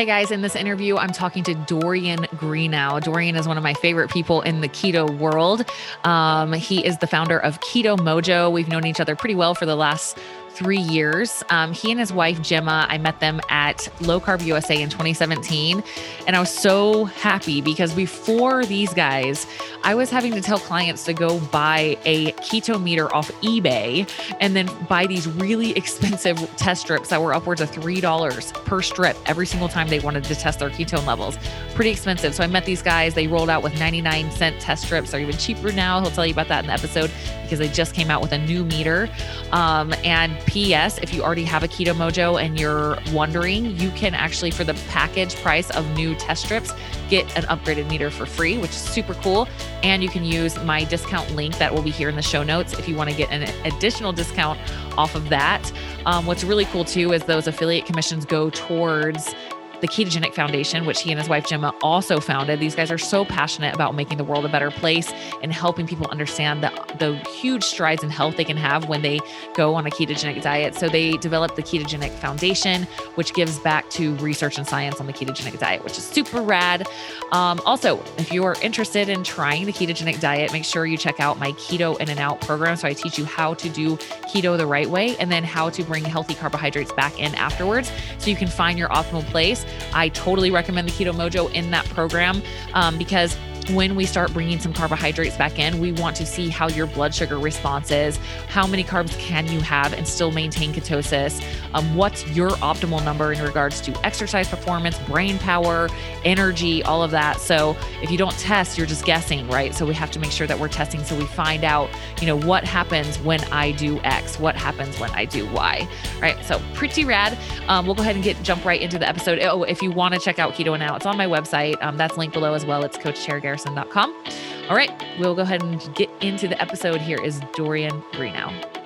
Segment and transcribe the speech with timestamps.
[0.00, 3.02] Hey guys, in this interview, I'm talking to Dorian Greenow.
[3.02, 5.70] Dorian is one of my favorite people in the keto world.
[6.04, 8.50] Um, he is the founder of Keto Mojo.
[8.50, 10.16] We've known each other pretty well for the last
[10.54, 11.42] three years.
[11.50, 15.82] Um, he and his wife, Gemma, I met them at Low Carb USA in 2017.
[16.26, 19.46] And I was so happy because before these guys,
[19.82, 24.54] I was having to tell clients to go buy a keto meter off eBay and
[24.54, 29.46] then buy these really expensive test strips that were upwards of $3 per strip every
[29.46, 31.38] single time they wanted to test their ketone levels.
[31.74, 32.34] Pretty expensive.
[32.34, 33.14] So I met these guys.
[33.14, 35.10] They rolled out with 99 cent test strips.
[35.10, 36.00] They're even cheaper now.
[36.00, 37.10] He'll tell you about that in the episode
[37.42, 39.08] because they just came out with a new meter.
[39.50, 40.98] Um, and P.S.
[40.98, 44.74] If you already have a Keto Mojo and you're wondering, you can actually, for the
[44.88, 46.72] package price of new test strips,
[47.08, 49.48] get an upgraded meter for free, which is super cool.
[49.82, 52.72] And you can use my discount link that will be here in the show notes
[52.78, 54.58] if you want to get an additional discount
[54.96, 55.72] off of that.
[56.06, 59.34] Um, what's really cool too is those affiliate commissions go towards
[59.80, 62.60] the Ketogenic Foundation, which he and his wife Gemma also founded.
[62.60, 66.06] These guys are so passionate about making the world a better place and helping people
[66.08, 69.20] understand the, the huge strides in health they can have when they
[69.54, 70.74] go on a ketogenic diet.
[70.74, 75.12] So they developed the Ketogenic Foundation, which gives back to research and science on the
[75.12, 76.86] ketogenic diet, which is super rad.
[77.32, 81.20] Um, also, if you are interested in trying the ketogenic diet, make sure you check
[81.20, 82.76] out my Keto In and Out program.
[82.76, 85.82] So I teach you how to do keto the right way and then how to
[85.82, 89.64] bring healthy carbohydrates back in afterwards so you can find your optimal place.
[89.92, 92.42] I totally recommend the Keto Mojo in that program
[92.74, 93.36] um, because
[93.70, 97.14] when we start bringing some carbohydrates back in, we want to see how your blood
[97.14, 98.18] sugar response is.
[98.48, 101.44] How many carbs can you have and still maintain ketosis?
[101.74, 105.88] Um, what's your optimal number in regards to exercise performance, brain power,
[106.24, 107.40] energy, all of that.
[107.40, 109.74] So if you don't test, you're just guessing, right?
[109.74, 111.90] So we have to make sure that we're testing so we find out,
[112.20, 115.88] you know, what happens when I do X, what happens when I do Y,
[116.20, 116.44] right?
[116.44, 117.38] So pretty rad.
[117.70, 119.38] Um, we'll go ahead and get jump right into the episode.
[119.42, 121.80] Oh, if you want to check out Keto Now, it's on my website.
[121.80, 122.82] Um, that's linked below as well.
[122.84, 124.24] It's coachtaragarrison.com.
[124.68, 124.90] All right,
[125.20, 127.00] we'll go ahead and get into the episode.
[127.00, 128.79] Here is Dorian Greenow.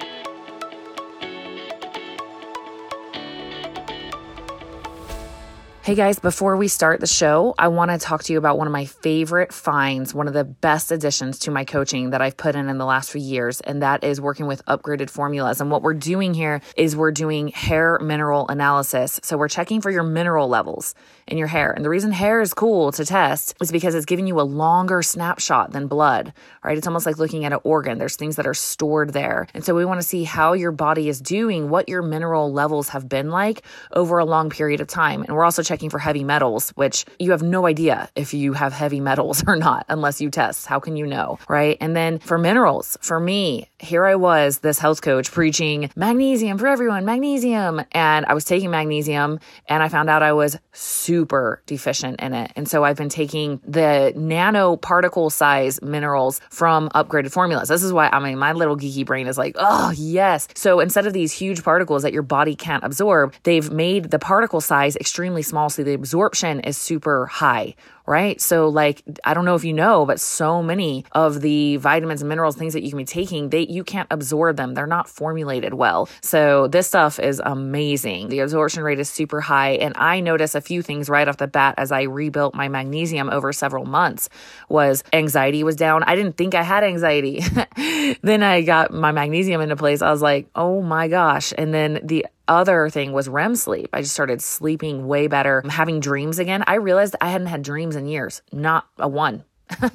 [5.84, 8.67] Hey guys, before we start the show, I want to talk to you about one
[8.67, 12.56] of my favorite finds, one of the best additions to my coaching that I've put
[12.56, 15.61] in in the last few years, and that is working with upgraded formulas.
[15.61, 19.21] And what we're doing here is we're doing hair mineral analysis.
[19.22, 20.95] So we're checking for your mineral levels
[21.27, 21.71] in your hair.
[21.71, 25.03] And the reason hair is cool to test is because it's giving you a longer
[25.03, 26.78] snapshot than blood, right?
[26.78, 27.99] It's almost like looking at an organ.
[27.99, 29.49] There's things that are stored there.
[29.53, 32.89] And so we want to see how your body is doing, what your mineral levels
[32.89, 33.61] have been like
[33.93, 35.21] over a long period of time.
[35.25, 38.52] And we're also checking checking for heavy metals, which you have no idea if you
[38.52, 40.66] have heavy metals or not unless you test.
[40.66, 41.36] How can you know?
[41.48, 41.76] Right.
[41.80, 46.68] And then for minerals, for me, here I was, this health coach preaching magnesium for
[46.68, 47.82] everyone, magnesium.
[47.90, 52.52] And I was taking magnesium and I found out I was super deficient in it.
[52.54, 57.68] And so I've been taking the nano particle size minerals from upgraded formulas.
[57.68, 60.46] This is why, I mean, my little geeky brain is like, oh, yes.
[60.54, 64.60] So instead of these huge particles that your body can't absorb, they've made the particle
[64.60, 67.75] size extremely small also the absorption is super high,
[68.06, 68.41] right?
[68.41, 72.28] So like I don't know if you know, but so many of the vitamins and
[72.28, 74.75] minerals, things that you can be taking, they you can't absorb them.
[74.75, 76.09] They're not formulated well.
[76.20, 78.28] So this stuff is amazing.
[78.28, 79.72] The absorption rate is super high.
[79.72, 83.31] And I noticed a few things right off the bat as I rebuilt my magnesium
[83.31, 84.28] over several months
[84.69, 86.03] was anxiety was down.
[86.03, 87.42] I didn't think I had anxiety.
[88.22, 90.03] then I got my magnesium into place.
[90.03, 91.53] I was like, oh my gosh.
[91.56, 93.88] And then the other thing was REM sleep.
[93.92, 96.62] I just started sleeping way better, having dreams again.
[96.66, 99.44] I realized I hadn't had dreams in years, not a one.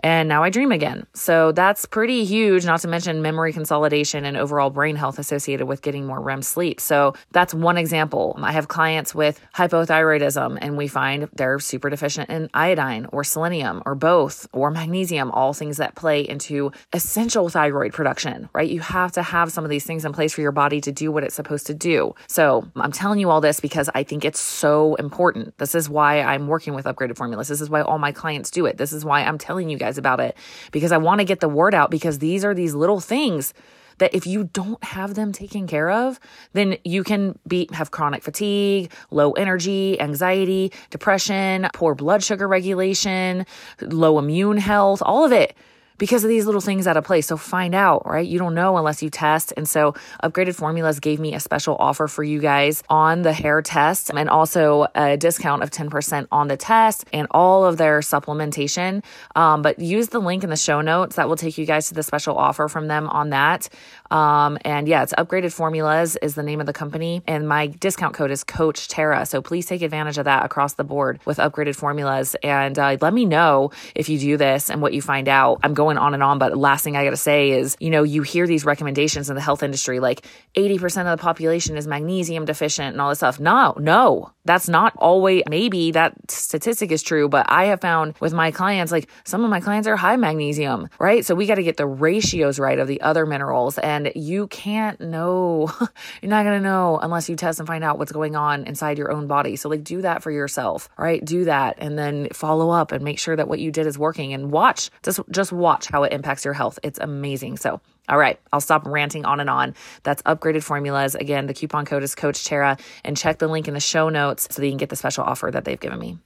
[0.00, 1.06] and now I dream again.
[1.14, 5.82] So that's pretty huge, not to mention memory consolidation and overall brain health associated with
[5.82, 6.80] getting more REM sleep.
[6.80, 8.38] So that's one example.
[8.42, 13.82] I have clients with hypothyroidism, and we find they're super deficient in iodine or selenium
[13.86, 18.68] or both or magnesium, all things that play into essential thyroid production, right?
[18.68, 21.12] You have to have some of these things in place for your body to do
[21.12, 22.14] what it's supposed to do.
[22.26, 25.56] So I'm telling you all this because I think it's so important.
[25.58, 27.48] This is why I'm working with upgraded formulas.
[27.48, 28.78] This is why all my clients do it.
[28.78, 30.36] This is why I'm telling you guys about it
[30.70, 33.54] because I want to get the word out because these are these little things
[33.98, 36.18] that if you don't have them taken care of,
[36.54, 43.46] then you can be have chronic fatigue, low energy, anxiety, depression, poor blood sugar regulation,
[43.80, 45.56] low immune health, all of it
[46.02, 47.28] because of these little things out of place.
[47.28, 48.26] So find out, right?
[48.26, 49.52] You don't know unless you test.
[49.56, 53.62] And so upgraded formulas gave me a special offer for you guys on the hair
[53.62, 59.04] test and also a discount of 10% on the test and all of their supplementation.
[59.36, 61.94] Um, but use the link in the show notes that will take you guys to
[61.94, 63.68] the special offer from them on that.
[64.12, 67.22] Um, and yeah, it's upgraded formulas is the name of the company.
[67.26, 69.24] And my discount code is Coach Tara.
[69.24, 72.36] So please take advantage of that across the board with upgraded formulas.
[72.42, 75.60] And uh, let me know if you do this and what you find out.
[75.62, 78.02] I'm going on and on, but last thing I got to say is, you know,
[78.02, 80.26] you hear these recommendations in the health industry, like
[80.56, 83.40] 80% of the population is magnesium deficient and all this stuff.
[83.40, 88.34] No, no, that's not always, maybe that statistic is true, but I have found with
[88.34, 91.24] my clients, like some of my clients are high magnesium, right?
[91.24, 93.78] So we got to get the ratios right of the other minerals.
[93.78, 95.70] And and you can't know.
[96.22, 98.98] You're not going to know unless you test and find out what's going on inside
[98.98, 99.56] your own body.
[99.56, 101.24] So, like, do that for yourself, right?
[101.24, 104.32] Do that and then follow up and make sure that what you did is working
[104.32, 106.78] and watch, just, just watch how it impacts your health.
[106.82, 107.56] It's amazing.
[107.56, 109.74] So, all right, I'll stop ranting on and on.
[110.02, 111.14] That's upgraded formulas.
[111.14, 114.48] Again, the coupon code is Coach Tara, and check the link in the show notes
[114.50, 116.18] so that you can get the special offer that they've given me.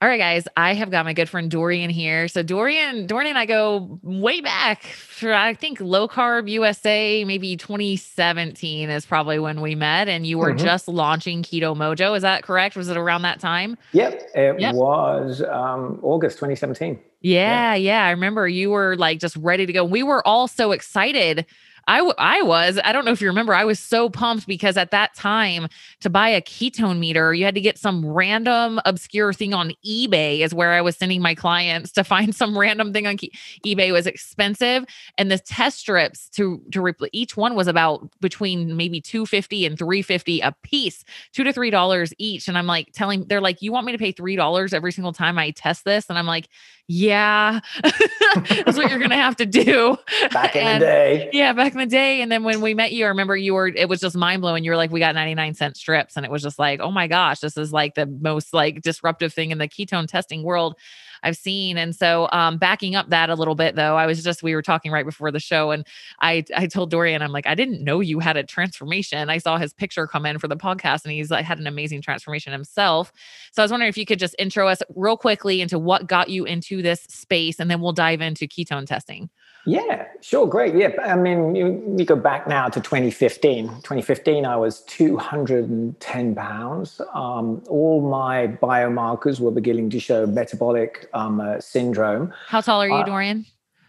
[0.00, 2.28] All right, guys, I have got my good friend Dorian here.
[2.28, 7.56] So Dorian, Dorian and I go way back for I think low carb USA, maybe
[7.56, 10.64] 2017 is probably when we met, and you were mm-hmm.
[10.64, 12.14] just launching Keto Mojo.
[12.14, 12.76] Is that correct?
[12.76, 13.76] Was it around that time?
[13.90, 14.76] Yep, it yep.
[14.76, 17.00] was um, August 2017.
[17.20, 19.84] Yeah, yeah, yeah, I remember you were like just ready to go.
[19.84, 21.44] We were all so excited
[21.88, 24.76] I, w- I was, I don't know if you remember, I was so pumped because
[24.76, 25.68] at that time
[26.00, 30.40] to buy a ketone meter, you had to get some random obscure thing on eBay,
[30.40, 33.32] is where I was sending my clients to find some random thing on Ke-
[33.66, 34.84] eBay was expensive.
[35.16, 39.78] And the test strips to, to replace each one was about between maybe 250 and
[39.78, 42.48] 350 a piece, two to three dollars each.
[42.48, 45.14] And I'm like telling, they're like, you want me to pay three dollars every single
[45.14, 46.10] time I test this?
[46.10, 46.48] And I'm like,
[46.86, 49.96] yeah, that's what you're going to have to do.
[50.32, 51.30] Back in and, the day.
[51.32, 52.20] Yeah, back in the day.
[52.22, 54.64] And then when we met you, I remember you were, it was just mind blowing.
[54.64, 56.16] You were like, we got 99 cent strips.
[56.16, 59.32] And it was just like, oh my gosh, this is like the most like disruptive
[59.32, 60.76] thing in the ketone testing world.
[61.22, 61.78] I've seen.
[61.78, 64.62] And so, um, backing up that a little bit though, I was just we were
[64.62, 65.86] talking right before the show, and
[66.20, 69.30] I I told Dorian, I'm like, I didn't know you had a transformation.
[69.30, 72.02] I saw his picture come in for the podcast, and he's like had an amazing
[72.02, 73.12] transformation himself.
[73.52, 76.28] So I was wondering if you could just intro us real quickly into what got
[76.28, 79.30] you into this space, and then we'll dive into ketone testing.
[79.66, 80.74] Yeah, sure, great.
[80.74, 83.66] Yeah, I mean, you, you, go back now to 2015.
[83.68, 87.00] 2015, I was 210 pounds.
[87.12, 92.32] Um, all my biomarkers were beginning to show metabolic um, uh, syndrome.
[92.46, 93.44] How tall are you, uh, Dorian?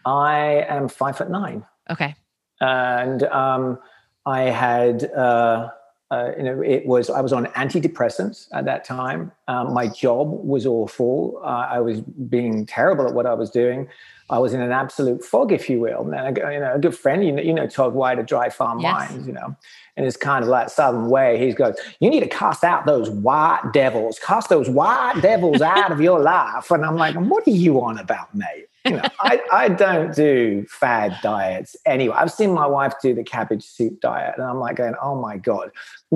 [0.06, 1.66] I am five foot nine.
[1.90, 2.16] Okay.
[2.62, 3.80] And um,
[4.26, 5.70] I had, uh,
[6.12, 9.32] uh, you know, it was I was on antidepressants at that time.
[9.48, 11.40] Um, my job was awful.
[11.44, 13.88] Uh, I was being terrible at what I was doing.
[14.30, 16.12] I was in an absolute fog, if you will.
[16.12, 18.50] And a, you know, a good friend, you know, you know Todd White of Dry
[18.50, 19.10] Farm yes.
[19.10, 19.56] Wines, you know,
[19.98, 21.44] and it's kind of like Southern way.
[21.44, 24.20] He goes, "You need to cast out those white devils.
[24.20, 27.98] Cast those white devils out of your life." And I'm like, "What are you on
[27.98, 32.16] about, mate?" You know, I, I don't do fad diets anyway.
[32.18, 35.38] I've seen my wife do the cabbage soup diet, and I'm like going, "Oh my
[35.38, 35.72] god,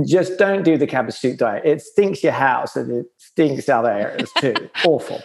[0.06, 1.64] just don't do the cabbage soup diet.
[1.66, 4.54] It stinks your house, and it stinks other areas too.
[4.86, 5.22] Awful."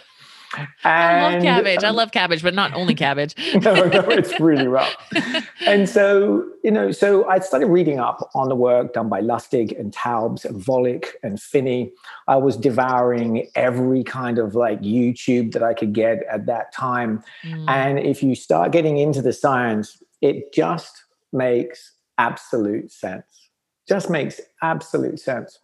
[0.57, 1.83] And, I love cabbage.
[1.83, 3.35] I love cabbage, but not only cabbage.
[3.61, 4.95] no, no, it's really rough.
[5.65, 9.77] and so, you know, so I started reading up on the work done by Lustig
[9.79, 11.91] and Taubes and Volek and Phinney.
[12.27, 17.23] I was devouring every kind of like YouTube that I could get at that time.
[17.43, 17.69] Mm.
[17.69, 23.49] And if you start getting into the science, it just makes absolute sense.
[23.87, 25.59] Just makes absolute sense.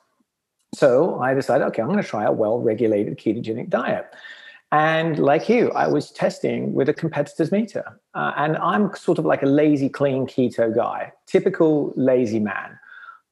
[0.73, 4.13] So I decided, okay, I'm going to try a well regulated ketogenic diet.
[4.75, 7.97] And like you, I was testing with a competitor's meter.
[8.13, 12.77] Uh, and I'm sort of like a lazy, clean keto guy, typical lazy man.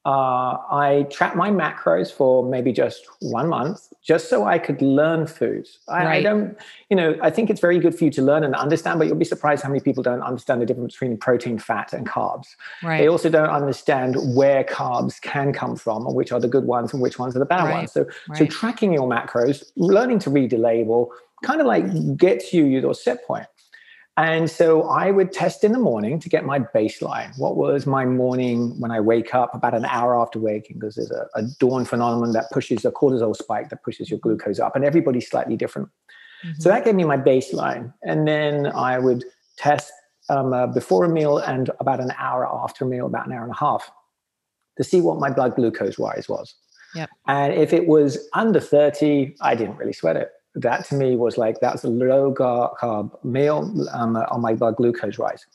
[0.05, 5.27] Uh, I tracked my macros for maybe just one month, just so I could learn
[5.27, 5.79] foods.
[5.87, 6.07] I, right.
[6.17, 6.57] I, don't,
[6.89, 9.15] you know, I think it's very good for you to learn and understand, but you'll
[9.15, 12.47] be surprised how many people don't understand the difference between protein, fat, and carbs.
[12.83, 12.97] Right.
[12.97, 16.91] They also don't understand where carbs can come from, and which are the good ones
[16.91, 17.73] and which ones are the bad right.
[17.75, 17.93] ones.
[17.93, 18.05] So,
[18.35, 22.93] so tracking your macros, learning to read the label, kind of like gets you your
[22.93, 23.47] set point.
[24.15, 27.35] And so I would test in the morning to get my baseline.
[27.39, 30.77] What was my morning when I wake up about an hour after waking?
[30.77, 34.59] Because there's a, a dawn phenomenon that pushes a cortisol spike that pushes your glucose
[34.59, 35.89] up, and everybody's slightly different.
[36.45, 36.59] Mm-hmm.
[36.61, 37.91] So that gave me my baseline.
[38.03, 39.23] And then I would
[39.57, 39.91] test
[40.29, 43.43] um, uh, before a meal and about an hour after a meal, about an hour
[43.43, 43.89] and a half,
[44.77, 46.53] to see what my blood glucose wise was.
[46.93, 47.09] Yep.
[47.27, 50.29] And if it was under 30, I didn't really sweat it.
[50.55, 55.17] That to me was like that's a low carb meal um, on my blood glucose
[55.17, 55.45] rise.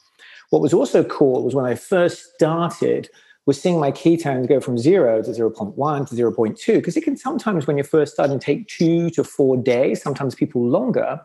[0.50, 3.08] What was also cool was when I first started
[3.46, 7.66] was seeing my ketones go from zero to 0.1 to 0.2 because it can sometimes
[7.66, 11.18] when you're first starting take two to four days sometimes people longer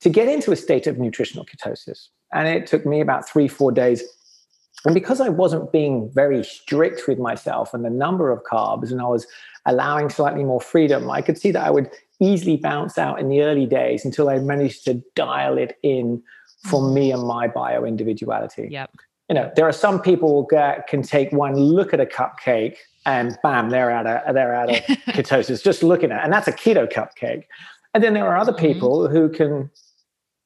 [0.00, 3.72] to get into a state of nutritional ketosis and it took me about three four
[3.72, 4.02] days
[4.84, 9.00] and because i wasn't being very strict with myself and the number of carbs and
[9.00, 9.26] i was
[9.66, 13.42] allowing slightly more freedom i could see that i would easily bounce out in the
[13.42, 16.22] early days until i managed to dial it in
[16.64, 18.90] for me and my bio individuality yep
[19.28, 22.76] you know, there are some people that can take one look at a cupcake
[23.06, 24.76] and bam, they're out of they're out of
[25.08, 26.24] ketosis just looking at, it.
[26.24, 27.44] and that's a keto cupcake.
[27.94, 28.66] And then there are other mm-hmm.
[28.66, 29.70] people who can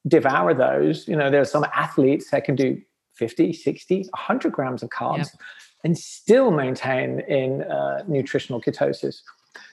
[0.07, 1.09] devour those.
[1.09, 2.81] You know, there are some athletes that can do
[3.19, 5.27] 50, 60, 100 grams of carbs yep.
[5.85, 9.23] and still maintain in uh, nutritional ketosis.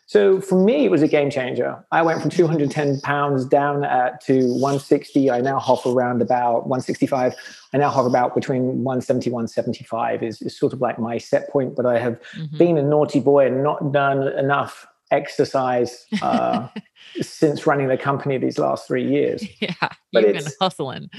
[0.08, 1.84] So for me, it was a game changer.
[1.92, 5.32] I went from 210 pounds down at, to 160.
[5.32, 7.34] I now hover around about 165.
[7.74, 11.76] I now hover about between 170, 175 is, is sort of like my set point.
[11.76, 12.58] But I have mm-hmm.
[12.58, 16.68] been a naughty boy and not done enough exercise uh,
[17.22, 19.44] since running the company these last three years.
[19.62, 19.74] Yeah,
[20.14, 21.10] but you've been hustling.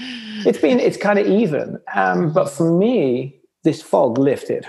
[0.45, 1.79] It's been, it's kind of even.
[1.93, 4.65] Um, but for me, this fog lifted.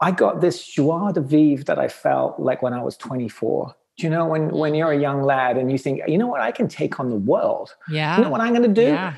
[0.00, 3.74] I got this joie de vivre that I felt like when I was 24.
[3.96, 6.40] Do you know when when you're a young lad and you think, you know what,
[6.40, 7.74] I can take on the world.
[7.90, 8.16] Yeah.
[8.16, 8.92] You know what I'm going to do?
[8.92, 9.14] Yeah.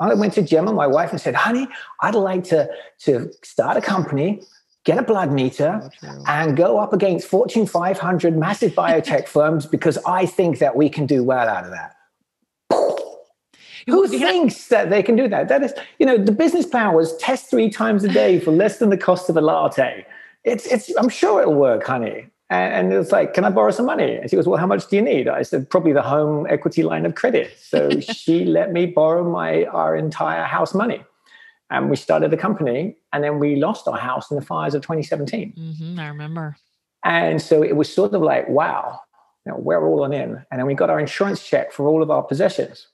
[0.00, 1.66] I went to Gemma, my wife, and said, "Honey,
[2.02, 4.42] I'd like to to start a company,
[4.88, 5.90] get a blood meter,
[6.26, 11.06] and go up against Fortune 500 massive biotech firms because I think that we can
[11.06, 11.94] do well out of that."
[13.86, 15.48] Who thinks that they can do that?
[15.48, 18.90] That is, you know, the business powers test three times a day for less than
[18.90, 20.04] the cost of a latte
[20.44, 22.26] it's it's I'm sure it'll work, honey.
[22.50, 24.14] And, it was like, can I borrow some money?
[24.16, 25.28] And she goes, well, how much do you need?
[25.28, 27.54] I said, probably the home equity line of credit.
[27.60, 31.04] So she let me borrow my our entire house money.
[31.70, 32.96] And we started the company.
[33.12, 35.54] And then we lost our house in the fires of 2017.
[35.56, 36.56] Mm-hmm, I remember.
[37.04, 39.00] And so it was sort of like, wow,
[39.44, 40.44] you know, we're all on in.
[40.50, 42.88] And then we got our insurance check for all of our possessions.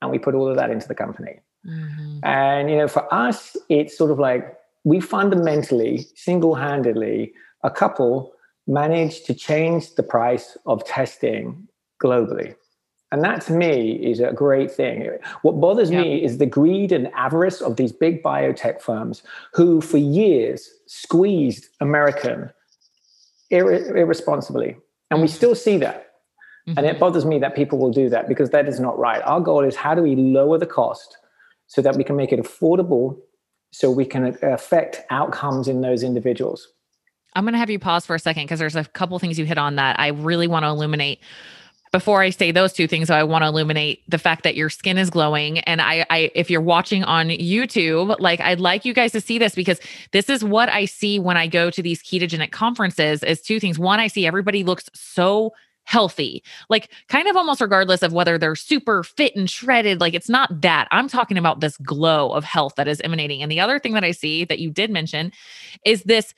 [0.00, 1.40] And we put all of that into the company.
[1.66, 2.20] Mm-hmm.
[2.22, 8.32] And, you know, for us, it's sort of like, we fundamentally, single handedly, a couple
[8.66, 11.68] managed to change the price of testing
[12.02, 12.54] globally.
[13.12, 15.10] And that to me is a great thing.
[15.42, 16.02] What bothers yeah.
[16.02, 21.68] me is the greed and avarice of these big biotech firms who, for years, squeezed
[21.80, 22.50] American
[23.50, 24.76] ir- irresponsibly.
[25.10, 26.12] And we still see that.
[26.68, 26.78] Mm-hmm.
[26.78, 27.00] And it mm-hmm.
[27.00, 29.22] bothers me that people will do that because that is not right.
[29.24, 31.16] Our goal is how do we lower the cost
[31.66, 33.18] so that we can make it affordable
[33.72, 36.68] so we can affect outcomes in those individuals.
[37.34, 39.44] I'm going to have you pause for a second because there's a couple things you
[39.44, 41.20] hit on that I really want to illuminate.
[41.92, 44.96] Before I say those two things, I want to illuminate the fact that your skin
[44.96, 45.58] is glowing.
[45.60, 49.38] And I, I, if you're watching on YouTube, like I'd like you guys to see
[49.38, 49.80] this because
[50.12, 53.22] this is what I see when I go to these ketogenic conferences.
[53.24, 53.78] Is two things.
[53.78, 55.52] One, I see everybody looks so
[55.90, 60.00] healthy, like kind of almost regardless of whether they're super fit and shredded.
[60.00, 60.86] Like it's not that.
[60.92, 63.42] I'm talking about this glow of health that is emanating.
[63.42, 65.32] And the other thing that I see that you did mention
[65.84, 66.32] is this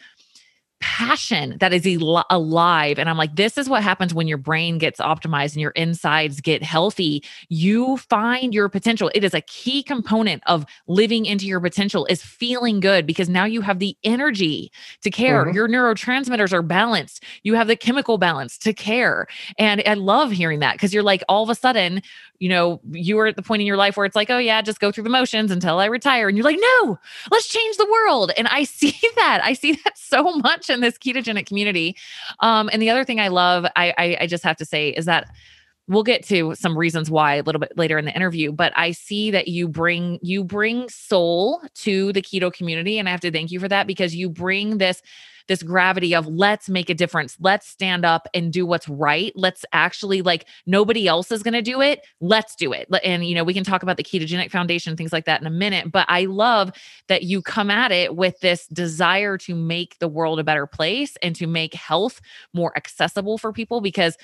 [0.83, 2.99] passion that is el- alive.
[2.99, 6.41] And I'm like, this is what happens when your brain gets optimized and your insides
[6.41, 7.25] get healthy.
[7.49, 9.11] You find your potential.
[9.15, 13.45] It is a key component of living into your potential is feeling good because now
[13.45, 14.71] you have the energy
[15.03, 15.47] to care.
[15.47, 15.55] Mm-hmm.
[15.55, 17.23] Your neurotransmitters are balanced.
[17.43, 19.27] You have the chemical balance to care.
[19.59, 22.03] And I love hearing that because you're like, all of a sudden,
[22.43, 24.61] you know, you are at the point in your life where it's like, oh, yeah,
[24.63, 26.27] just go through the motions until I retire.
[26.27, 26.99] And you're like, no,
[27.31, 28.33] let's change the world.
[28.37, 29.41] And I see that.
[29.45, 31.97] I see that so much in this ketogenic community.
[32.41, 35.05] Um, and the other thing I love, I, I, I just have to say, is
[35.05, 35.31] that
[35.87, 38.93] we'll get to some reasons why a little bit later in the interview but i
[38.93, 43.33] see that you bring you bring soul to the keto community and i have to
[43.33, 45.03] thank you for that because you bring this
[45.49, 47.37] this gravity of let's make a difference.
[47.41, 49.33] Let's stand up and do what's right.
[49.35, 52.07] Let's actually like nobody else is going to do it.
[52.21, 52.89] Let's do it.
[53.05, 55.51] And you know, we can talk about the ketogenic foundation things like that in a
[55.51, 56.73] minute, but I love
[57.09, 61.17] that you come at it with this desire to make the world a better place
[61.23, 62.21] and to make health
[62.53, 64.17] more accessible for people because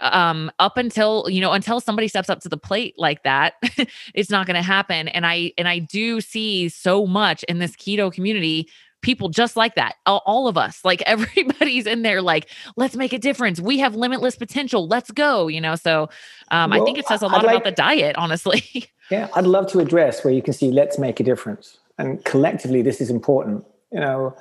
[0.00, 3.54] um up until you know until somebody steps up to the plate like that
[4.14, 7.76] it's not going to happen and i and i do see so much in this
[7.76, 8.66] keto community
[9.02, 9.96] people just like that.
[10.06, 13.60] All, of us, like everybody's in there, like, let's make a difference.
[13.60, 14.86] We have limitless potential.
[14.86, 15.74] Let's go, you know?
[15.74, 16.08] So
[16.50, 18.62] um, well, I think it says a lot like, about the diet, honestly.
[19.10, 21.80] Yeah, I'd love to address where you can see, let's make a difference.
[21.98, 23.64] And collectively, this is important.
[23.90, 24.36] You know,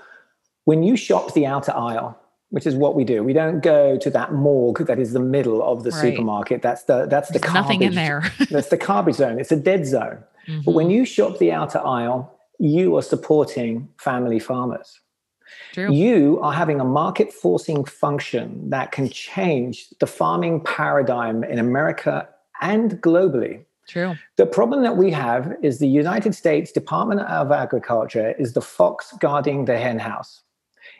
[0.66, 2.16] when you shop the outer aisle,
[2.50, 3.24] which is what we do.
[3.24, 6.02] We don't go to that morgue that is the middle of the right.
[6.02, 6.62] supermarket.
[6.62, 8.24] That's the that's the nothing in there.
[8.50, 9.40] that's the garbage zone.
[9.40, 10.24] It's a dead zone.
[10.48, 10.62] Mm-hmm.
[10.66, 10.96] But when mm-hmm.
[10.96, 15.00] you shop the outer aisle, you are supporting family farmers.
[15.74, 15.92] True.
[15.92, 22.28] You are having a market forcing function that can change the farming paradigm in America
[22.62, 23.66] and globally.
[23.88, 24.16] True.
[24.36, 29.14] The problem that we have is the United States Department of Agriculture is the fox
[29.20, 30.44] guarding the hen house.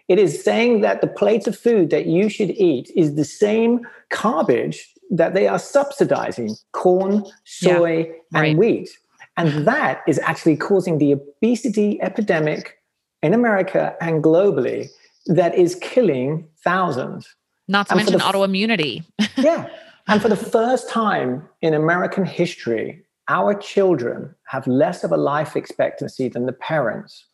[0.08, 3.86] It is saying that the plate of food that you should eat is the same
[4.10, 8.58] garbage that they are subsidizing corn, soy, yeah, and right.
[8.58, 8.90] wheat.
[9.38, 12.78] And that is actually causing the obesity epidemic
[13.22, 14.90] in America and globally
[15.28, 17.36] that is killing thousands.
[17.68, 19.04] Not to and mention autoimmunity.
[19.38, 19.70] yeah.
[20.08, 25.56] And for the first time in American history, our children have less of a life
[25.56, 27.26] expectancy than the parents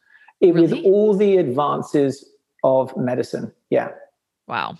[0.41, 0.61] eh, really?
[0.61, 2.25] with all the advances
[2.63, 3.53] of medicine.
[3.69, 3.91] Yeah.
[4.47, 4.77] Wow.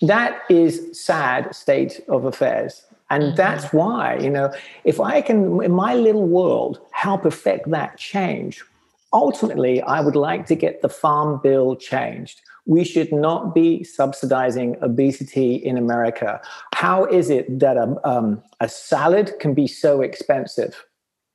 [0.00, 2.82] That is sad state of affairs.
[3.10, 3.36] And mm-hmm.
[3.36, 4.52] that's why, you know,
[4.84, 8.62] if I can, in my little world, help affect that change,
[9.12, 14.76] ultimately, I would like to get the farm bill changed we should not be subsidizing
[14.82, 16.40] obesity in America.
[16.74, 20.86] How is it that a, um, a salad can be so expensive,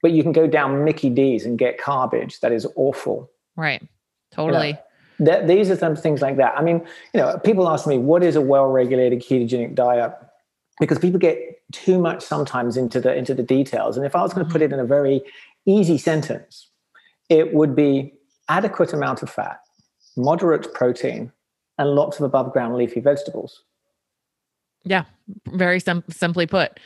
[0.02, 3.30] but you can go down Mickey D's and get garbage that is awful?
[3.56, 3.86] Right.
[4.32, 4.68] Totally.
[4.68, 4.80] You know,
[5.20, 6.58] that, these are some things like that.
[6.58, 10.14] I mean, you know, people ask me, what is a well-regulated ketogenic diet?
[10.80, 13.98] Because people get too much sometimes into the into the details.
[13.98, 14.74] And if I was going to put mm-hmm.
[14.74, 15.22] it in a very
[15.66, 16.70] easy sentence,
[17.30, 18.14] it would be
[18.48, 19.60] adequate amount of fat,
[20.16, 21.32] moderate protein,
[21.78, 23.64] and lots of above ground leafy vegetables.
[24.86, 25.04] Yeah,
[25.48, 26.80] very sim- simply put.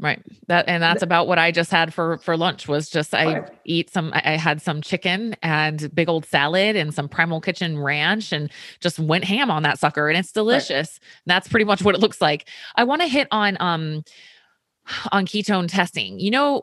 [0.00, 0.22] Right.
[0.46, 3.50] That and that's about what I just had for for lunch was just I right.
[3.64, 8.32] eat some I had some chicken and big old salad and some primal kitchen ranch
[8.32, 11.00] and just went ham on that sucker and it's delicious.
[11.02, 11.22] Right.
[11.26, 12.48] that's pretty much what it looks like.
[12.76, 14.04] I want to hit on um
[15.10, 16.20] on ketone testing.
[16.20, 16.62] You know,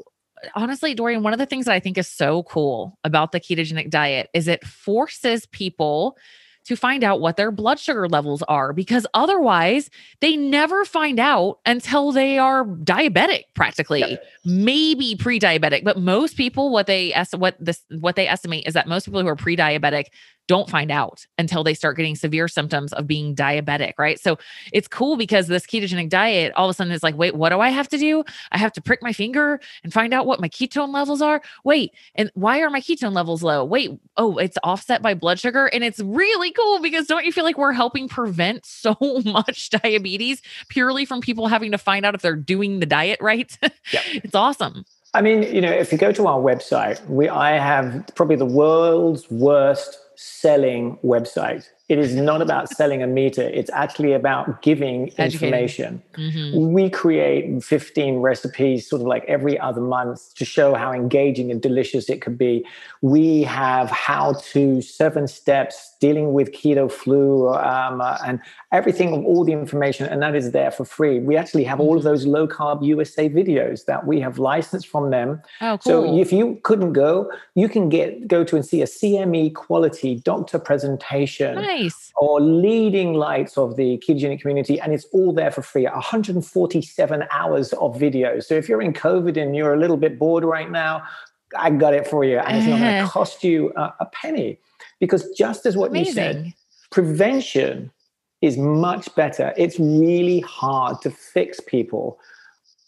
[0.55, 3.89] honestly, Dorian, one of the things that I think is so cool about the ketogenic
[3.89, 6.17] diet is it forces people
[6.65, 11.59] to find out what their blood sugar levels are because otherwise they never find out
[11.65, 14.23] until they are diabetic practically yep.
[14.43, 19.05] maybe pre-diabetic but most people what they what this what they estimate is that most
[19.05, 20.05] people who are pre-diabetic
[20.47, 24.19] don't find out until they start getting severe symptoms of being diabetic, right?
[24.19, 24.37] So
[24.71, 27.59] it's cool because this ketogenic diet all of a sudden is like, wait, what do
[27.59, 28.23] I have to do?
[28.51, 31.41] I have to prick my finger and find out what my ketone levels are.
[31.63, 33.65] Wait, and why are my ketone levels low?
[33.65, 35.67] Wait, oh, it's offset by blood sugar.
[35.67, 40.41] And it's really cool because don't you feel like we're helping prevent so much diabetes
[40.69, 43.57] purely from people having to find out if they're doing the diet right?
[43.91, 44.01] Yeah.
[44.13, 44.85] it's awesome.
[45.13, 48.45] I mean, you know, if you go to our website, we I have probably the
[48.45, 51.69] world's worst selling website.
[51.87, 53.43] It is not about selling a meter.
[53.43, 56.01] It's actually about giving information.
[56.17, 56.73] Mm-hmm.
[56.73, 61.61] We create 15 recipes sort of like every other month to show how engaging and
[61.61, 62.65] delicious it could be.
[63.03, 68.39] We have how to seven steps dealing with keto flu um, uh, and
[68.71, 71.19] everything, all the information, and that is there for free.
[71.19, 72.09] We actually have all of mm-hmm.
[72.09, 75.39] those low carb USA videos that we have licensed from them.
[75.61, 75.79] Oh, cool.
[75.83, 80.15] So if you couldn't go, you can get go to and see a CME quality
[80.15, 81.53] doctor presentation.
[81.55, 82.11] Nice nice.
[82.15, 85.83] or leading lights of the ketogenic community, and it's all there for free.
[85.85, 88.39] 147 hours of video.
[88.39, 91.03] So if you're in COVID and you're a little bit bored right now,
[91.57, 93.11] I got it for you, and it's not going to uh-huh.
[93.11, 94.59] cost you a, a, penny.
[94.99, 96.07] Because just as what Amazing.
[96.07, 96.53] you said,
[96.91, 97.91] prevention
[98.41, 99.53] is much better.
[99.57, 102.19] It's really hard to fix people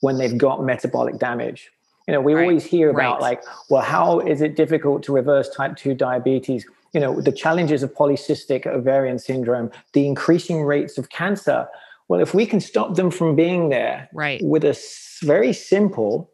[0.01, 1.71] when they've got metabolic damage.
[2.07, 2.43] You know, we right.
[2.43, 3.21] always hear about right.
[3.21, 6.65] like, well, how is it difficult to reverse type 2 diabetes?
[6.97, 11.67] You know the challenges of polycystic ovarian syndrome the increasing rates of cancer
[12.07, 14.75] well if we can stop them from being there right with a
[15.21, 16.31] very simple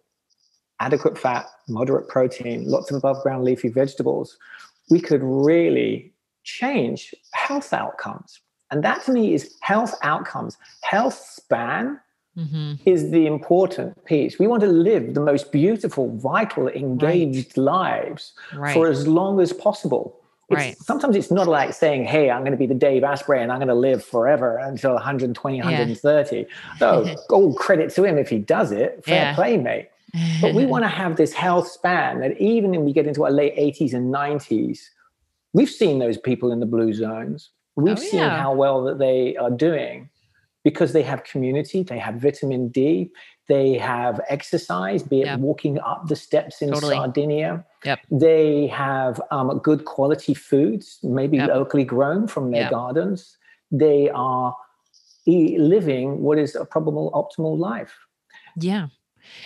[0.79, 4.37] adequate fat moderate protein lots of above ground leafy vegetables
[4.89, 6.13] we could really
[6.45, 8.39] change health outcomes
[8.71, 11.99] and that to me is health outcomes health span
[12.35, 12.89] Mm-hmm.
[12.89, 14.39] is the important piece.
[14.39, 17.57] We want to live the most beautiful, vital, engaged right.
[17.57, 18.73] lives right.
[18.73, 20.19] for as long as possible.
[20.49, 20.77] It's, right.
[20.77, 23.59] Sometimes it's not like saying, hey, I'm going to be the Dave Asprey and I'm
[23.59, 25.63] going to live forever until 120, yeah.
[25.63, 26.45] 130.
[26.79, 29.03] So, all credit to him if he does it.
[29.05, 29.35] Fair yeah.
[29.35, 29.89] play, mate.
[30.41, 33.31] But we want to have this health span that even when we get into our
[33.31, 34.79] late 80s and 90s,
[35.53, 37.49] we've seen those people in the blue zones.
[37.75, 38.39] We've oh, seen yeah.
[38.41, 40.09] how well that they are doing
[40.63, 43.11] because they have community, they have vitamin D,
[43.47, 45.39] they have exercise, be it yep.
[45.39, 46.95] walking up the steps in totally.
[46.95, 47.65] Sardinia.
[47.83, 47.99] Yep.
[48.11, 51.49] They have um, good quality foods, maybe yep.
[51.49, 53.37] locally grown from their gardens.
[53.71, 54.55] they are
[55.25, 57.97] living what is a probable optimal life.
[58.57, 58.87] Yeah.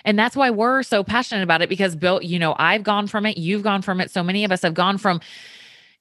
[0.05, 3.25] And that's why we're so passionate about it because Bill, you know, I've gone from
[3.25, 4.11] it, you've gone from it.
[4.11, 5.21] So many of us have gone from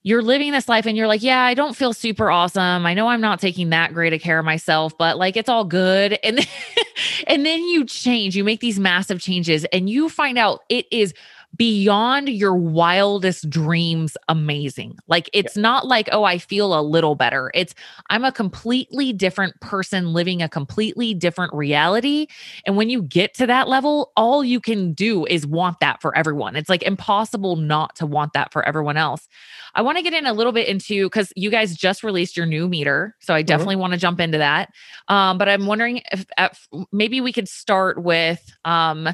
[0.06, 2.86] you're living this life and you're like, yeah, I don't feel super awesome.
[2.86, 5.64] I know I'm not taking that great a care of myself, but like it's all
[5.64, 6.16] good.
[6.22, 6.46] And then,
[7.26, 11.12] and then you change, you make these massive changes and you find out it is
[11.56, 14.98] beyond your wildest dreams amazing.
[15.06, 15.62] Like it's yeah.
[15.62, 17.50] not like, oh, I feel a little better.
[17.54, 17.74] It's
[18.10, 22.26] I'm a completely different person living a completely different reality.
[22.66, 26.16] And when you get to that level, all you can do is want that for
[26.16, 26.56] everyone.
[26.56, 29.28] It's like impossible not to want that for everyone else.
[29.74, 32.46] I want to get in a little bit into because you guys just released your
[32.46, 33.14] new meter.
[33.20, 33.46] So I mm-hmm.
[33.46, 33.80] definitely mm-hmm.
[33.82, 34.72] want to jump into that.
[35.08, 39.08] Um, but I'm wondering if, if maybe we could start with um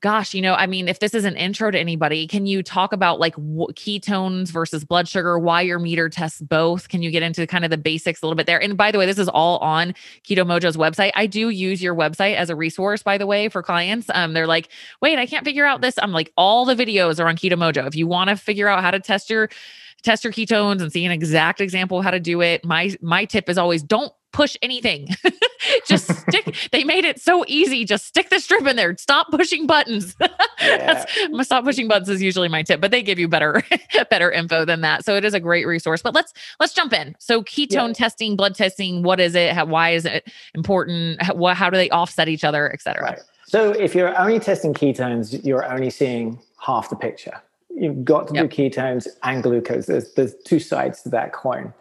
[0.00, 2.92] gosh, you know, I mean, if this is an intro to anybody, can you talk
[2.92, 6.88] about like w- ketones versus blood sugar, why your meter tests both?
[6.88, 8.62] Can you get into kind of the basics a little bit there?
[8.62, 11.10] And by the way, this is all on Keto Mojo's website.
[11.14, 14.08] I do use your website as a resource, by the way, for clients.
[14.14, 14.68] Um, they're like,
[15.02, 15.96] wait, I can't figure out this.
[15.98, 17.86] I'm like, all the videos are on Keto Mojo.
[17.86, 19.48] If you want to figure out how to test your
[20.02, 22.64] test your ketones and see an exact example of how to do it.
[22.64, 25.08] My my tip is always don't push anything.
[25.86, 26.54] just stick.
[26.72, 27.84] They made it so easy.
[27.84, 28.96] Just stick the strip in there.
[28.96, 30.16] Stop pushing buttons.
[30.60, 31.04] yeah.
[31.42, 33.62] stop pushing buttons is usually my tip, but they give you better
[34.10, 35.04] better info than that.
[35.04, 36.02] So it is a great resource.
[36.02, 37.16] But let's let's jump in.
[37.18, 37.92] So ketone yeah.
[37.94, 39.02] testing, blood testing.
[39.02, 39.52] What is it?
[39.52, 41.22] How, why is it important?
[41.22, 43.02] How, how do they offset each other, et cetera?
[43.02, 43.20] Right.
[43.46, 47.40] So if you're only testing ketones, you're only seeing half the picture.
[47.74, 48.50] You've got to yep.
[48.50, 49.86] do ketones and glucose.
[49.86, 51.72] There's there's two sides to that coin.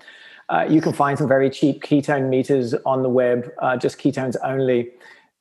[0.50, 4.36] Uh, you can find some very cheap ketone meters on the web, uh, just ketones
[4.44, 4.90] only,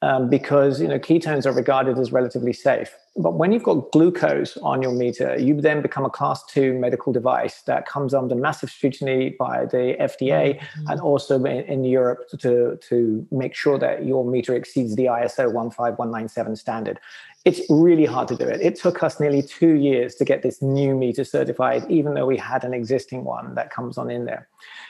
[0.03, 2.95] um, because you know ketones are regarded as relatively safe.
[3.17, 7.15] But when you've got glucose on your meter, you then become a class two medical
[7.15, 10.89] device that comes under massive scrutiny by the FDA mm-hmm.
[10.89, 15.51] and also in, in, Europe to, to make sure that your meter exceeds the ISO
[15.51, 17.01] 15197 standard.
[17.47, 18.61] It's really hard to do it.
[18.61, 22.37] It took us nearly two years to get this new meter certified, even though we
[22.37, 24.47] had an existing one that comes on in there.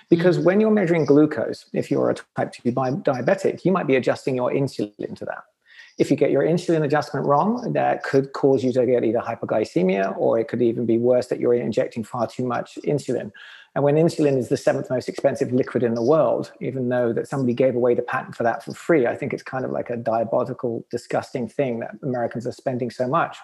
[0.08, 0.46] Because mm-hmm.
[0.46, 4.50] when you're measuring glucose, if you're a type 2 diabetic, you might be adjusting your
[4.50, 5.44] insulin to that.
[5.98, 10.16] If you get your insulin adjustment wrong, that could cause you to get either hypoglycemia
[10.18, 13.32] or it could even be worse that you're injecting far too much insulin.
[13.74, 17.28] And when insulin is the seventh most expensive liquid in the world, even though that
[17.28, 19.90] somebody gave away the patent for that for free, I think it's kind of like
[19.90, 23.38] a diabolical, disgusting thing that Americans are spending so much.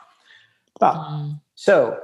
[0.79, 1.40] But mm.
[1.55, 1.98] so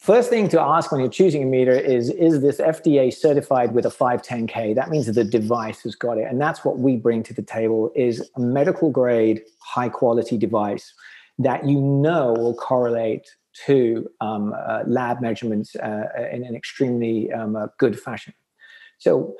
[0.00, 3.84] First thing to ask when you're choosing a meter is Is this FDA certified with
[3.84, 4.74] a 510K?
[4.74, 6.26] That means that the device has got it.
[6.26, 10.94] And that's what we bring to the table is a medical grade, high quality device
[11.38, 13.28] that you know will correlate
[13.66, 18.32] to um, uh, lab measurements uh, in an extremely um, uh, good fashion.
[18.96, 19.36] So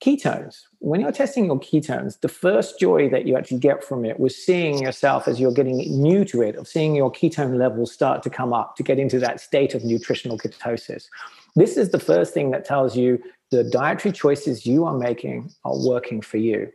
[0.00, 0.62] ketones.
[0.78, 4.36] When you're testing your ketones the first joy that you actually get from it was
[4.36, 8.30] seeing yourself as you're getting new to it of seeing your ketone levels start to
[8.30, 11.06] come up to get into that state of nutritional ketosis.
[11.56, 15.76] This is the first thing that tells you the dietary choices you are making are
[15.76, 16.70] working for you.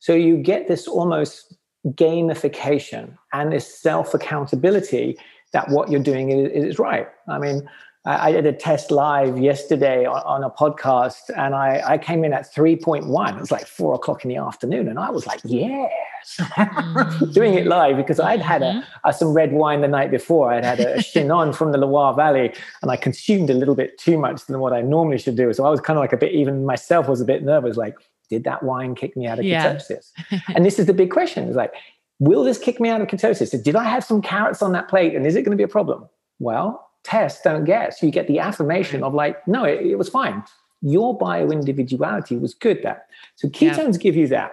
[0.00, 1.54] So you get this almost
[1.88, 5.18] gamification and this self accountability
[5.52, 7.08] that what you're doing is, is right.
[7.28, 7.68] I mean
[8.04, 12.52] I did a test live yesterday on, a podcast and I, I, came in at
[12.52, 13.36] 3.1.
[13.36, 14.88] It was like four o'clock in the afternoon.
[14.88, 15.92] And I was like, yes,
[16.36, 17.30] mm-hmm.
[17.32, 19.08] doing it live because I'd had a, mm-hmm.
[19.08, 20.52] a, some red wine the night before.
[20.52, 23.96] I'd had a, a Chinon from the Loire Valley and I consumed a little bit
[23.98, 25.52] too much than what I normally should do.
[25.52, 27.94] So I was kind of like a bit, even myself was a bit nervous, like,
[28.28, 29.76] did that wine kick me out of yeah.
[29.76, 30.10] ketosis?
[30.56, 31.46] and this is the big question.
[31.46, 31.72] It's like,
[32.18, 33.62] will this kick me out of ketosis?
[33.62, 35.68] Did I have some carrots on that plate and is it going to be a
[35.68, 36.08] problem?
[36.40, 38.02] Well, test, don't guess.
[38.02, 40.42] You get the affirmation of like, no, it, it was fine.
[40.80, 43.04] Your bio individuality was good there.
[43.36, 43.98] So ketones yeah.
[44.00, 44.52] give you that.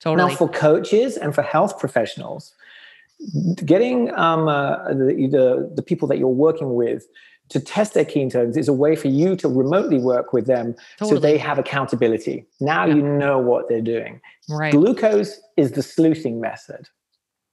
[0.00, 0.30] Totally.
[0.30, 2.54] Now, for coaches and for health professionals,
[3.64, 7.06] getting um, uh, the, the, the people that you're working with
[7.50, 11.16] to test their ketones is a way for you to remotely work with them totally.
[11.16, 12.46] so they have accountability.
[12.60, 12.94] Now yeah.
[12.94, 14.20] you know what they're doing.
[14.48, 14.72] Right.
[14.72, 16.88] Glucose is the sleuthing method.